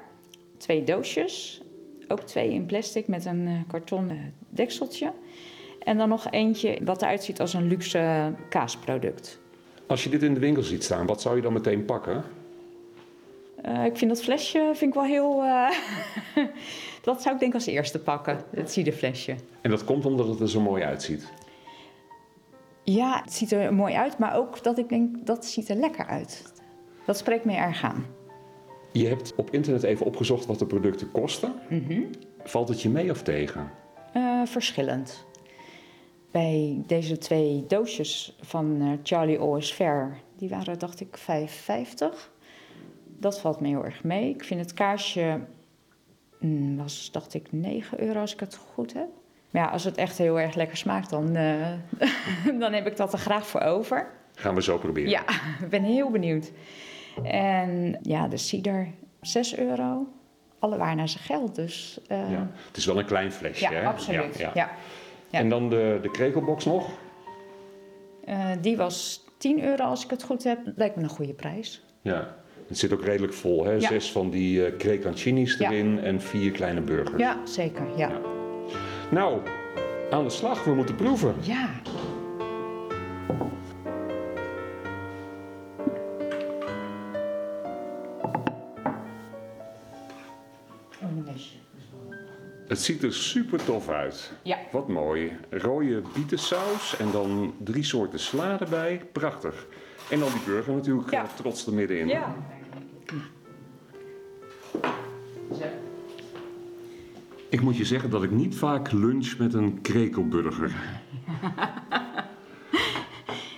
Twee 0.58 0.84
doosjes, 0.84 1.62
ook 2.08 2.22
twee 2.22 2.52
in 2.52 2.66
plastic 2.66 3.08
met 3.08 3.26
een 3.26 3.64
karton 3.68 4.12
dekseltje. 4.50 5.12
En 5.84 5.98
dan 5.98 6.10
nog 6.10 6.32
eentje 6.32 6.80
wat 6.84 7.02
eruit 7.02 7.24
ziet 7.24 7.40
als 7.40 7.54
een 7.54 7.68
luxe 7.68 8.34
kaasproduct. 8.50 9.44
Als 9.88 10.04
je 10.04 10.10
dit 10.10 10.24
in 10.24 10.34
de 10.34 10.40
winkel 10.40 10.64
ziet 10.64 10.84
staan, 10.84 11.06
wat 11.06 11.22
zou 11.22 11.36
je 11.36 11.42
dan 11.42 11.54
meteen 11.54 11.86
pakken? 11.86 12.24
Eh, 13.62 13.86
ik 13.86 13.98
vind 13.98 14.12
dat 14.12 14.24
flesje 14.24 14.72
vind 14.74 14.82
ik 14.82 14.94
wel 14.94 15.04
heel... 15.04 15.44
eh, 15.44 15.70
dat 17.02 17.22
zou 17.22 17.34
ik 17.34 17.40
denk 17.42 17.54
als 17.54 17.66
eerste 17.66 18.00
pakken, 18.00 18.44
het 18.50 18.72
ciderflesje. 18.72 19.36
En 19.62 19.70
dat 19.70 19.84
komt 19.84 20.06
omdat 20.06 20.28
het 20.28 20.40
er 20.40 20.50
zo 20.50 20.62
mooi 20.62 20.84
uitziet. 20.84 21.32
Ja, 22.84 23.22
het 23.24 23.34
ziet 23.34 23.52
er 23.52 23.74
mooi 23.74 23.94
uit, 23.94 24.18
maar 24.18 24.36
ook 24.36 24.64
dat 24.64 24.78
ik 24.78 24.90
denk, 24.90 25.26
dat 25.26 25.46
ziet 25.46 25.70
er 25.70 25.76
lekker 25.76 26.06
uit. 26.06 26.54
Dat 27.06 27.18
spreekt 27.18 27.46
me 27.46 27.54
erg 27.54 27.84
aan. 27.84 28.06
Je 28.92 29.08
hebt 29.08 29.36
op 29.36 29.50
internet 29.52 29.84
even 29.84 30.06
opgezocht 30.06 30.46
wat 30.46 30.60
de 30.60 30.66
producten 30.66 31.12
kosten. 31.12 31.54
Valt 32.44 32.68
het 32.68 32.82
je 32.82 32.90
mee 32.90 33.12
of 33.12 33.22
tegen? 33.24 33.72
Eh, 34.14 34.42
verschillend. 34.46 35.26
Bij 36.36 36.84
deze 36.88 37.18
twee 37.18 37.66
doosjes 37.68 38.36
van 38.42 38.78
eh, 38.82 38.88
Charlie 39.04 39.40
Always 39.40 39.72
Fair, 39.72 40.18
die 40.38 40.50
waren 40.50 40.80
dacht 40.80 41.00
ik 41.02 41.18
5,50. 41.18 41.26
Dat 43.20 43.40
valt 43.40 43.60
me 43.60 43.68
heel 43.68 43.86
erg 43.86 44.04
mee. 44.04 44.30
Ik 44.30 44.44
vind 44.44 44.60
het 44.60 44.74
kaarsje, 44.74 45.40
mm, 46.40 46.78
was 46.78 47.12
dacht 47.12 47.34
ik 47.34 47.52
9 47.52 48.02
euro 48.02 48.20
als 48.20 48.34
ik 48.34 48.40
het 48.40 48.56
goed 48.74 48.94
heb. 48.94 49.08
Maar 49.50 49.62
ja, 49.64 49.70
als 49.70 49.84
het 49.84 49.98
echt 49.98 50.18
heel 50.18 50.40
erg 50.40 50.56
lekker 50.56 50.78
smaakt, 50.78 51.10
dan, 51.10 51.36
eh, 51.36 51.72
dan 52.62 52.74
heb 52.74 52.88
ik 52.88 52.98
dat 52.98 53.14
er 53.14 53.20
graag 53.20 53.48
voor 53.48 53.62
over. 53.62 54.12
Gaan 54.34 54.56
we 54.56 54.62
zo 54.62 54.78
proberen. 54.78 55.10
Ja, 55.10 55.24
ik 55.62 55.70
ben 55.70 55.84
heel 55.84 56.12
benieuwd. 56.12 56.52
En 57.24 58.00
ja, 58.02 58.28
de 58.28 58.38
cider, 58.38 58.88
6 59.22 59.58
euro. 59.58 60.08
Alle 60.60 60.78
waar 60.78 60.96
naar 60.96 61.10
zijn 61.10 61.24
geld, 61.24 61.56
dus... 61.56 62.00
eh, 62.08 62.32
Ja. 62.32 62.52
Het 62.68 62.78
is 62.78 62.86
wel 62.86 63.00
een 63.00 63.06
klein 63.06 63.32
flesje, 63.32 63.64
ja, 63.64 63.72
hè? 63.72 63.86
absoluut. 63.86 64.38
Ja, 64.38 64.46
Ja, 64.46 64.52
ja. 64.54 64.72
Ja. 65.36 65.42
En 65.42 65.50
dan 65.50 65.70
de, 65.70 66.00
de 66.02 66.12
krekelbox 66.12 66.66
nog. 66.66 66.90
Eh, 68.26 68.50
die 68.62 68.78
was 68.78 69.24
10 69.38 69.64
euro 69.64 69.84
als 69.84 70.04
ik 70.04 70.10
het 70.10 70.24
goed 70.24 70.44
heb. 70.44 70.60
Lijkt 70.76 70.96
me 70.96 71.04
een 71.04 71.10
goede 71.10 71.34
prijs. 71.34 71.84
Ja. 72.02 72.36
Het 72.68 72.78
zit 72.78 72.94
ook 72.94 73.04
redelijk 73.04 73.34
vol, 73.34 73.66
hè? 73.66 73.72
Ja. 73.72 73.80
Zes 73.80 74.12
van 74.12 74.30
die 74.30 74.60
uh, 74.60 74.96
Ja. 75.60 75.72
erin 75.72 76.00
en 76.00 76.22
vier 76.22 76.52
kleine 76.52 76.82
burgers. 76.82 77.22
Ja, 77.22 77.38
zeker. 77.44 77.84
Ja. 77.98 78.10
Ja. 78.10 78.20
Nou, 79.12 79.40
aan 80.10 80.24
de 80.24 80.30
slag. 80.30 80.64
We 80.64 80.74
moeten 80.74 80.96
proeven. 80.96 81.36
ja. 81.42 81.70
Het 92.76 92.84
ziet 92.84 93.04
er 93.04 93.14
super 93.14 93.66
tof 93.66 93.90
uit. 93.90 94.32
Ja. 94.44 94.58
Wat 94.72 94.88
mooi. 94.88 95.32
Rode 95.50 96.02
bietensaus 96.14 96.98
en 96.98 97.12
dan 97.12 97.54
drie 97.64 97.84
soorten 97.84 98.20
sla 98.20 98.60
erbij. 98.60 99.02
Prachtig. 99.12 99.68
En 100.10 100.20
dan 100.20 100.30
die 100.32 100.42
burger 100.46 100.74
natuurlijk 100.74 101.12
Ja. 101.12 101.24
eh, 101.24 101.30
trots 101.36 101.66
er 101.68 101.74
middenin. 101.74 102.08
Ja. 102.08 102.36
Ik 107.50 107.62
moet 107.62 107.78
je 107.78 107.86
zeggen 107.86 108.10
dat 108.10 108.24
ik 108.24 108.32
niet 108.32 108.56
vaak 108.56 108.92
lunch 108.92 109.38
met 109.38 109.54
een 109.54 109.82
krekelburger. 109.82 110.76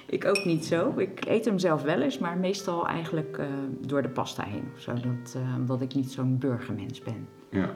Ik 0.09 0.25
ook 0.25 0.45
niet 0.45 0.65
zo. 0.65 0.93
Ik 0.97 1.25
eet 1.25 1.45
hem 1.45 1.59
zelf 1.59 1.81
wel 1.81 2.01
eens, 2.01 2.17
maar 2.17 2.37
meestal 2.37 2.87
eigenlijk 2.87 3.37
eh, 3.37 3.45
door 3.81 4.01
de 4.01 4.09
pasta 4.09 4.43
heen. 4.43 4.63
of 4.75 4.81
Zo, 4.81 4.93
dat, 4.93 5.35
eh, 5.35 5.55
omdat 5.57 5.81
ik 5.81 5.93
niet 5.95 6.11
zo'n 6.11 6.37
burgermens 6.37 7.01
ben. 7.01 7.27
Ja. 7.49 7.75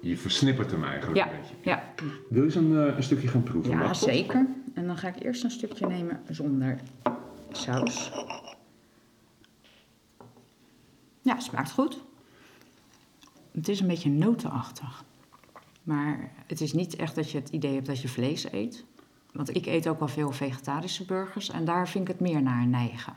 Je 0.00 0.16
versnippert 0.16 0.70
hem 0.70 0.84
eigenlijk 0.84 1.16
Ja, 1.16 1.32
een 1.32 1.40
beetje. 1.40 1.54
ja. 1.62 1.92
Wil 2.28 2.38
je 2.38 2.42
eens 2.42 2.54
een, 2.54 2.86
eh, 2.88 2.96
een 2.96 3.02
stukje 3.02 3.28
gaan 3.28 3.42
proeven? 3.42 3.70
ja 3.70 3.94
zeker. 3.94 4.46
En 4.74 4.86
dan 4.86 4.96
ga 4.96 5.08
ik 5.08 5.22
eerst 5.22 5.44
een 5.44 5.50
stukje 5.50 5.86
nemen 5.86 6.20
zonder 6.28 6.78
saus. 7.50 8.12
Ja, 11.22 11.40
smaakt 11.40 11.70
goed. 11.70 12.00
Het 13.52 13.68
is 13.68 13.80
een 13.80 13.86
beetje 13.86 14.10
notenachtig. 14.10 15.04
Maar 15.82 16.32
het 16.46 16.60
is 16.60 16.72
niet 16.72 16.96
echt 16.96 17.14
dat 17.14 17.30
je 17.30 17.38
het 17.38 17.48
idee 17.48 17.74
hebt 17.74 17.86
dat 17.86 18.00
je 18.00 18.08
vlees 18.08 18.52
eet. 18.52 18.84
Want 19.32 19.54
ik 19.56 19.66
eet 19.66 19.88
ook 19.88 19.98
wel 19.98 20.08
veel 20.08 20.32
vegetarische 20.32 21.04
burgers 21.04 21.50
en 21.50 21.64
daar 21.64 21.88
vind 21.88 22.08
ik 22.08 22.12
het 22.18 22.20
meer 22.20 22.42
naar 22.42 22.66
neigen. 22.66 23.12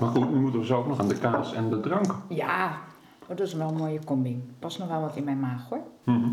Maar 0.00 0.08
goed, 0.10 0.30
nu 0.30 0.36
moeten 0.40 0.60
we 0.60 0.66
zo 0.66 0.78
ook 0.78 0.86
nog 0.86 1.00
aan 1.00 1.08
de 1.08 1.18
kaas 1.18 1.52
en 1.52 1.70
de 1.70 1.80
drank. 1.80 2.14
Ja, 2.28 2.80
oh, 3.28 3.36
dat 3.36 3.40
is 3.46 3.52
wel 3.54 3.68
een 3.68 3.74
mooie 3.76 4.04
combi. 4.04 4.42
Past 4.58 4.78
nog 4.78 4.88
wel 4.88 5.00
wat 5.00 5.16
in 5.16 5.24
mijn 5.24 5.40
maag 5.40 5.68
hoor. 5.68 5.82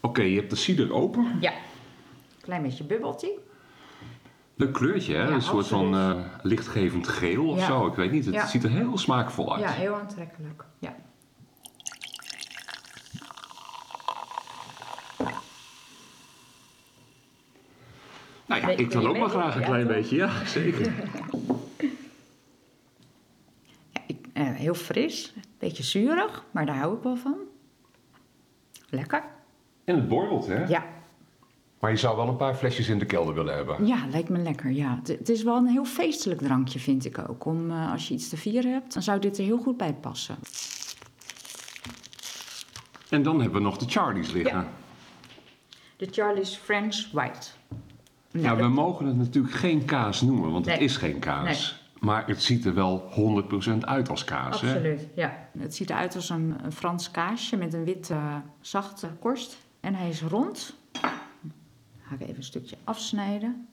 Oké, 0.00 0.22
je 0.22 0.36
hebt 0.38 0.50
de 0.50 0.56
cider 0.56 0.92
open. 0.92 1.36
Ja, 1.40 1.52
klein 2.40 2.62
beetje 2.62 2.84
bubbeltje. 2.84 3.38
Leuk 4.54 4.72
kleurtje, 4.72 5.14
hè? 5.14 5.22
Ja, 5.22 5.30
een 5.34 5.42
soort 5.42 5.66
van 5.66 5.94
eh, 5.94 6.14
lichtgevend 6.42 7.08
geel 7.08 7.48
of 7.48 7.58
Ja. 7.58 7.66
zo. 7.66 7.86
Ik 7.86 7.94
weet 7.94 8.10
niet. 8.10 8.24
Het 8.24 8.34
Ja. 8.34 8.46
ziet 8.46 8.64
er 8.64 8.70
heel 8.70 8.98
smaakvol 8.98 9.52
uit. 9.54 9.62
Ja, 9.62 9.70
heel 9.70 9.94
aantrekkelijk. 9.94 10.64
Ja. 10.78 10.94
Nou 18.46 18.60
ja, 18.60 18.68
ik 18.68 18.92
wil 18.92 19.06
ook 19.06 19.16
wel 19.16 19.28
graag 19.28 19.56
een 19.56 19.62
klein 19.62 19.86
beetje. 19.86 20.16
Ja, 20.16 20.44
zeker. 20.46 20.92
Ja, 23.92 24.00
ik, 24.06 24.26
eh, 24.32 24.57
heel 24.72 24.82
fris, 24.84 25.32
een 25.36 25.42
beetje 25.58 25.82
zuurig, 25.82 26.44
maar 26.50 26.66
daar 26.66 26.76
hou 26.76 26.96
ik 26.96 27.02
wel 27.02 27.16
van. 27.16 27.36
Lekker. 28.88 29.24
En 29.84 29.94
het 29.94 30.08
borrelt, 30.08 30.46
hè? 30.46 30.64
Ja, 30.66 30.84
Maar 31.80 31.90
je 31.90 31.96
zou 31.96 32.16
wel 32.16 32.28
een 32.28 32.36
paar 32.36 32.54
flesjes 32.54 32.88
in 32.88 32.98
de 32.98 33.04
kelder 33.06 33.34
willen 33.34 33.54
hebben. 33.54 33.86
ja 33.86 34.06
lijkt 34.10 34.28
me 34.28 34.38
lekker. 34.38 34.70
Ja. 34.70 35.00
Het, 35.04 35.28
is 35.28 35.42
wel 35.42 35.56
een 35.56 35.66
heel 35.66 35.84
feestelijk 35.84 36.40
drankje, 36.40 36.78
vind 36.78 37.04
ik 37.04 37.18
ook. 37.28 37.44
Om, 37.44 37.70
eh, 37.70 37.92
als 37.92 38.08
je 38.08 38.14
iets 38.14 38.28
te 38.28 38.36
vieren 38.36 38.72
hebt, 38.72 38.92
dan 38.94 39.02
zou 39.02 39.18
dit 39.18 39.38
er 39.38 39.44
heel 39.44 39.58
goed 39.58 39.76
bij 39.76 39.92
passen. 39.94 40.36
En 43.08 43.22
dan 43.22 43.40
hebben 43.40 43.58
we 43.58 43.66
nog 43.68 43.76
de 43.78 43.88
Charlies 43.88 44.30
liggen. 44.32 44.56
Ja. 44.58 44.68
De 45.96 46.08
Charlie's 46.10 46.56
French 46.56 47.08
White. 47.12 47.46
Ja, 48.30 48.40
Nou, 48.40 48.56
we 48.58 48.68
mogen 48.68 49.06
het 49.06 49.16
natuurlijk 49.16 49.54
geen 49.54 49.84
kaas 49.84 50.20
noemen, 50.20 50.52
want 50.52 50.66
het 50.66 50.74
Nee. 50.74 50.84
is 50.84 50.96
geen 50.96 51.18
kaas. 51.18 51.82
Maar 52.00 52.26
het 52.26 52.42
ziet 52.42 52.64
er 52.64 52.74
wel 52.74 53.10
100% 53.72 53.78
uit 53.80 54.08
als 54.08 54.24
kaas. 54.24 54.60
Hè? 54.60 54.68
Absoluut, 54.74 55.08
ja. 55.14 55.48
Het 55.58 55.74
ziet 55.74 55.90
eruit 55.90 56.14
als 56.14 56.30
een, 56.30 56.56
een 56.64 56.72
Frans 56.72 57.10
kaasje 57.10 57.56
met 57.56 57.74
een 57.74 57.84
witte, 57.84 58.18
zachte 58.60 59.08
korst. 59.20 59.56
En 59.80 59.94
hij 59.94 60.08
is 60.08 60.22
rond. 60.22 60.74
Ga 62.02 62.14
ik 62.14 62.20
even 62.20 62.36
een 62.36 62.42
stukje 62.42 62.76
afsnijden. 62.84 63.68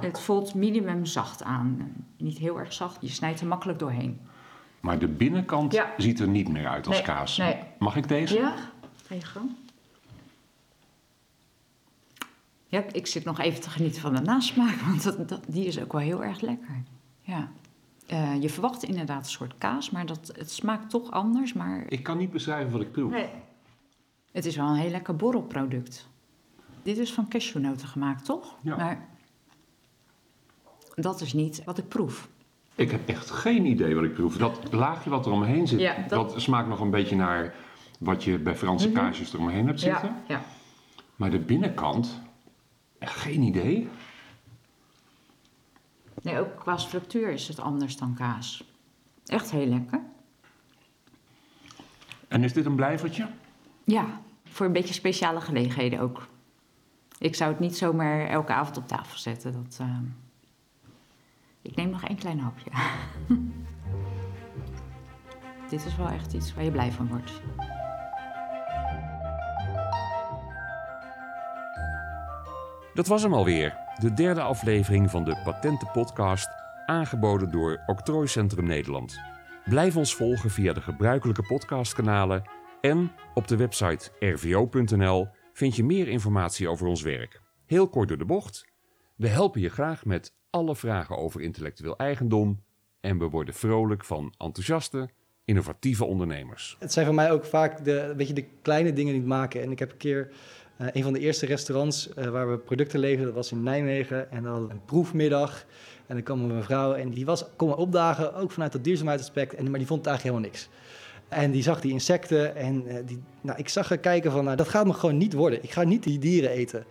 Het 0.00 0.20
voelt 0.20 0.54
minimum 0.54 1.04
zacht 1.06 1.42
aan. 1.42 1.92
Niet 2.16 2.38
heel 2.38 2.58
erg 2.58 2.72
zacht, 2.72 2.96
je 3.00 3.08
snijdt 3.08 3.40
er 3.40 3.46
makkelijk 3.46 3.78
doorheen. 3.78 4.20
Maar 4.80 4.98
de 4.98 5.08
binnenkant 5.08 5.72
Ja. 5.72 5.92
ziet 5.96 6.20
er 6.20 6.28
niet 6.28 6.48
meer 6.48 6.66
uit 6.68 6.86
als 6.86 6.96
Nee, 6.96 7.04
kaas. 7.04 7.36
nee. 7.36 7.56
Mag 7.78 7.96
ik 7.96 8.08
deze? 8.08 8.34
Ja, 8.34 8.54
ga 9.06 9.14
je 9.14 9.20
gang. 9.24 9.50
Ja, 12.74 12.84
ik 12.92 13.06
zit 13.06 13.24
nog 13.24 13.38
even 13.40 13.60
te 13.60 13.70
genieten 13.70 14.00
van 14.00 14.14
de 14.14 14.20
nasmaak, 14.20 14.74
want 14.80 15.02
dat, 15.02 15.28
dat- 15.28 15.44
die 15.48 15.64
is 15.66 15.80
ook 15.80 15.92
wel 15.92 16.00
heel 16.00 16.24
erg 16.24 16.40
lekker. 16.40 16.82
Ja. 17.20 17.48
Eh, 18.06 18.42
je 18.42 18.48
verwacht 18.48 18.82
inderdaad 18.82 19.24
een 19.24 19.30
soort 19.30 19.54
kaas, 19.58 19.90
maar 19.90 20.06
dat, 20.06 20.32
het 20.38 20.50
smaakt 20.50 20.90
toch 20.90 21.10
anders. 21.10 21.52
Maar 21.52 21.84
Ik 21.88 22.02
kan 22.02 22.18
niet 22.18 22.30
beschrijven 22.30 22.72
wat 22.72 22.80
ik 22.80 22.92
proef. 22.92 23.10
Nee. 23.10 23.28
Het 24.32 24.44
is 24.44 24.56
wel 24.56 24.66
een 24.68 24.74
heel 24.76 24.90
lekker 24.90 25.16
borrelproduct. 25.16 26.08
Dit 26.82 26.98
is 26.98 27.12
van 27.12 27.28
cashewnoten 27.28 27.88
gemaakt, 27.88 28.24
toch? 28.24 28.56
Ja. 28.62 28.76
Maar 28.76 29.08
dat 30.94 31.20
is 31.20 31.32
niet 31.32 31.64
wat 31.64 31.78
ik 31.78 31.88
proef. 31.88 32.28
Ik 32.74 32.90
heb 32.90 33.08
echt 33.08 33.30
geen 33.30 33.66
idee 33.66 33.94
wat 33.94 34.04
ik 34.04 34.14
proef. 34.14 34.36
Dat 34.36 34.72
laagje 34.72 35.10
wat 35.10 35.26
er 35.26 35.32
omheen 35.32 35.66
zit, 35.68 35.80
Ja, 35.80 35.94
dat... 35.96 36.08
dat- 36.08 36.30
Mhm. 36.30 36.38
smaakt 36.38 36.68
nog 36.68 36.80
een 36.80 36.90
beetje 36.90 37.16
naar 37.16 37.54
wat 37.98 38.24
je 38.24 38.38
bij 38.38 38.56
Franse 38.56 38.90
kaasjes 38.90 39.32
eromheen 39.32 39.66
hebt 39.66 39.80
zitten. 39.80 40.08
Ja, 40.08 40.34
ja. 40.34 40.42
Maar 41.16 41.30
de 41.30 41.38
binnenkant, 41.38 42.20
echt 43.04 43.16
geen 43.16 43.42
idee. 43.42 43.88
Nee, 46.22 46.38
ook 46.38 46.56
qua 46.56 46.76
structuur 46.76 47.28
is 47.30 47.48
het 47.48 47.58
anders 47.60 47.96
dan 47.96 48.14
kaas. 48.14 48.64
Echt 49.26 49.50
heel 49.50 49.66
lekker. 49.66 50.00
En 52.28 52.44
is 52.44 52.52
dit 52.52 52.66
een 52.66 52.74
blijvertje? 52.74 53.28
Ja, 53.84 54.20
voor 54.44 54.66
een 54.66 54.72
beetje 54.72 54.94
speciale 54.94 55.40
gelegenheden 55.40 56.00
ook. 56.00 56.26
Ik 57.18 57.34
zou 57.34 57.50
het 57.50 57.60
niet 57.60 57.76
zomaar 57.76 58.26
elke 58.26 58.52
avond 58.52 58.76
op 58.76 58.88
tafel 58.88 59.18
zetten. 59.18 59.52
Dat, 59.52 59.78
eh, 59.80 59.98
Ik 61.62 61.76
neem 61.76 61.90
nog 61.90 62.04
één 62.04 62.16
klein 62.16 62.40
hapje. 62.40 62.70
Dit 65.70 65.84
is 65.84 65.96
wel 65.96 66.08
echt 66.08 66.32
iets 66.32 66.54
waar 66.54 66.64
je 66.64 66.70
blij 66.70 66.92
van 66.92 67.08
wordt. 67.08 67.32
Dat 72.94 73.06
was 73.06 73.22
hem 73.22 73.34
alweer. 73.34 73.76
De 74.00 74.12
derde 74.12 74.40
aflevering 74.40 75.10
van 75.10 75.24
de 75.24 75.40
Patentenpodcast, 75.44 76.48
aangeboden 76.86 77.50
door 77.50 77.82
Octrooicentrum 77.86 78.66
Nederland. 78.66 79.20
Blijf 79.64 79.96
ons 79.96 80.14
volgen 80.14 80.50
via 80.50 80.72
de 80.72 80.80
gebruikelijke 80.80 81.42
podcastkanalen 81.42 82.42
en 82.80 83.12
op 83.34 83.48
de 83.48 83.56
website 83.56 84.10
rvo.nl 84.20 85.28
vind 85.52 85.76
je 85.76 85.84
meer 85.84 86.08
informatie 86.08 86.68
over 86.68 86.86
ons 86.86 87.02
werk. 87.02 87.40
Heel 87.66 87.88
kort 87.88 88.08
door 88.08 88.18
de 88.18 88.24
bocht. 88.24 88.64
We 89.16 89.28
helpen 89.28 89.60
je 89.60 89.70
graag 89.70 90.04
met 90.04 90.34
alle 90.50 90.76
vragen 90.76 91.16
over 91.16 91.40
intellectueel 91.40 91.96
eigendom 91.96 92.62
en 93.00 93.18
we 93.18 93.28
worden 93.28 93.54
vrolijk 93.54 94.04
van 94.04 94.34
enthousiaste, 94.38 95.08
innovatieve 95.44 96.04
ondernemers. 96.04 96.76
Het 96.78 96.92
zijn 96.92 97.06
voor 97.06 97.14
mij 97.14 97.32
ook 97.32 97.44
vaak 97.44 97.84
de, 97.84 98.14
weet 98.16 98.28
je, 98.28 98.34
de 98.34 98.46
kleine 98.62 98.92
dingen 98.92 99.12
die 99.12 99.20
het 99.20 99.30
maken. 99.30 99.62
En 99.62 99.70
ik 99.70 99.78
heb 99.78 99.90
een 99.90 99.96
keer 99.96 100.32
uh, 100.80 100.86
een 100.92 101.02
van 101.02 101.12
de 101.12 101.18
eerste 101.18 101.46
restaurants 101.46 102.08
uh, 102.18 102.26
waar 102.26 102.50
we 102.50 102.58
producten 102.58 102.98
leverden, 102.98 103.34
was 103.34 103.52
in 103.52 103.62
Nijmegen. 103.62 104.30
En 104.30 104.42
dan 104.42 104.70
een 104.70 104.80
proefmiddag. 104.84 105.64
En 106.06 106.14
dan 106.14 106.24
kwam 106.24 106.40
een 106.40 106.56
mevrouw 106.56 106.92
en 106.92 107.10
die 107.10 107.24
was 107.24 107.44
komen 107.56 107.76
opdagen, 107.76 108.34
ook 108.34 108.50
vanuit 108.50 108.72
dat 108.72 108.84
duurzaamheidsaspect. 108.84 109.54
En, 109.54 109.70
maar 109.70 109.78
die 109.78 109.86
vond 109.86 109.98
het 110.04 110.08
eigenlijk 110.08 110.22
helemaal 110.22 110.50
niks. 110.50 110.68
En 111.28 111.50
die 111.50 111.62
zag 111.62 111.80
die 111.80 111.92
insecten 111.92 112.56
en 112.56 112.84
uh, 112.86 112.94
die, 113.06 113.22
nou, 113.40 113.58
ik 113.58 113.68
zag 113.68 113.88
haar 113.88 113.98
kijken 113.98 114.32
van, 114.32 114.44
nou, 114.44 114.56
dat 114.56 114.68
gaat 114.68 114.86
me 114.86 114.92
gewoon 114.92 115.16
niet 115.16 115.32
worden. 115.32 115.62
Ik 115.62 115.70
ga 115.70 115.82
niet 115.82 116.02
die 116.02 116.18
dieren 116.18 116.50
eten. 116.50 116.84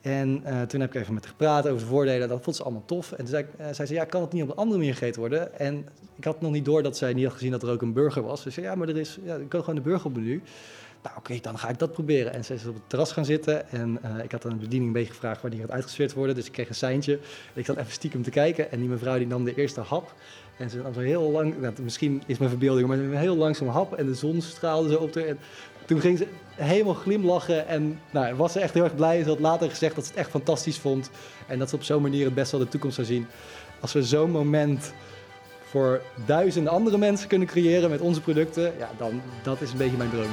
En 0.00 0.42
toen 0.68 0.80
heb 0.80 0.94
ik 0.94 1.00
even 1.00 1.14
met 1.14 1.22
haar 1.22 1.32
gepraat 1.32 1.66
over 1.66 1.80
de 1.80 1.86
voordelen. 1.86 2.28
Dat 2.28 2.42
vond 2.42 2.56
ze 2.56 2.62
allemaal 2.62 2.84
tof. 2.86 3.12
En 3.12 3.26
zei, 3.26 3.46
zei 3.72 3.88
ze, 3.88 3.94
ja, 3.94 4.04
kan 4.04 4.20
het 4.20 4.32
niet 4.32 4.42
op 4.42 4.48
een 4.48 4.56
andere 4.56 4.78
manier 4.78 4.94
gegeten 4.94 5.20
worden? 5.20 5.58
En 5.58 5.86
ik 6.16 6.24
had 6.24 6.40
nog 6.40 6.52
niet 6.52 6.64
door 6.64 6.82
dat 6.82 6.96
zij 6.96 7.12
niet 7.12 7.24
had 7.24 7.32
gezien 7.32 7.50
dat 7.50 7.62
er 7.62 7.70
ook 7.70 7.82
een 7.82 7.92
burger 7.92 8.22
was. 8.22 8.44
Dus 8.44 8.54
zei, 8.54 8.66
ja, 8.66 8.74
maar 8.74 8.88
er 8.88 8.98
is, 8.98 9.18
ja, 9.24 9.34
ik 9.34 9.48
kan 9.48 9.60
gewoon 9.60 9.74
de 9.74 9.80
burger 9.80 10.06
op 10.06 10.16
menu. 10.16 10.42
Nou, 11.02 11.16
oké, 11.16 11.38
dan 11.40 11.58
ga 11.58 11.68
ik 11.68 11.78
dat 11.78 11.92
proberen. 11.92 12.32
En 12.32 12.44
ze 12.44 12.54
is 12.54 12.66
op 12.66 12.74
het 12.74 12.82
terras 12.86 13.12
gaan 13.12 13.24
zitten. 13.24 13.70
En 13.70 13.98
uh, 14.04 14.24
ik 14.24 14.32
had 14.32 14.44
aan 14.44 14.50
de 14.50 14.56
bediening 14.56 14.86
een 14.86 14.92
beetje 14.92 15.12
gevraagd 15.12 15.42
waar 15.42 15.50
die 15.50 15.60
gaat 15.60 15.70
uitgesfeerd 15.70 16.12
worden. 16.12 16.34
Dus 16.34 16.46
ik 16.46 16.52
kreeg 16.52 16.68
een 16.68 16.74
seintje. 16.74 17.18
Ik 17.52 17.64
zat 17.64 17.76
even 17.76 17.92
stiekem 17.92 18.22
te 18.22 18.30
kijken. 18.30 18.70
En 18.70 18.80
die 18.80 18.88
mevrouw 18.88 19.18
die 19.18 19.26
nam 19.26 19.44
de 19.44 19.54
eerste 19.54 19.80
hap. 19.80 20.14
En 20.56 20.70
ze 20.70 20.76
nam 20.76 20.94
zo 20.94 21.00
heel 21.00 21.30
lang, 21.30 21.60
nou, 21.60 21.74
misschien 21.82 22.22
is 22.26 22.38
mijn 22.38 22.50
verbeelding, 22.50 22.88
maar 22.88 22.98
een 22.98 23.16
heel 23.16 23.36
langzaam 23.36 23.68
hap. 23.68 23.94
En 23.94 24.06
de 24.06 24.14
zon 24.14 24.42
straalde 24.42 24.90
zo 24.90 24.98
op 24.98 25.14
haar. 25.14 25.24
En 25.24 25.38
toen 25.84 26.00
ging 26.00 26.18
ze 26.18 26.26
helemaal 26.54 26.94
glimlachen 26.94 27.66
en 27.66 28.00
nou, 28.10 28.34
was 28.34 28.52
ze 28.52 28.60
echt 28.60 28.74
heel 28.74 28.84
erg 28.84 28.94
blij. 28.94 29.22
Ze 29.22 29.28
had 29.28 29.38
later 29.38 29.70
gezegd 29.70 29.94
dat 29.94 30.04
ze 30.04 30.10
het 30.10 30.20
echt 30.20 30.30
fantastisch 30.30 30.78
vond. 30.78 31.10
En 31.46 31.58
dat 31.58 31.68
ze 31.68 31.74
op 31.74 31.82
zo'n 31.82 32.02
manier 32.02 32.24
het 32.24 32.34
best 32.34 32.50
wel 32.50 32.60
de 32.60 32.68
toekomst 32.68 32.94
zou 32.94 33.06
zien. 33.06 33.26
Als 33.80 33.92
we 33.92 34.02
zo'n 34.02 34.30
moment 34.30 34.92
voor 35.62 36.02
duizenden 36.26 36.72
andere 36.72 36.98
mensen 36.98 37.28
kunnen 37.28 37.48
creëren 37.48 37.90
met 37.90 38.00
onze 38.00 38.20
producten, 38.20 38.72
ja, 38.78 38.90
dan 38.98 39.20
dat 39.42 39.60
is 39.60 39.72
een 39.72 39.78
beetje 39.78 39.96
mijn 39.96 40.10
droom. 40.10 40.30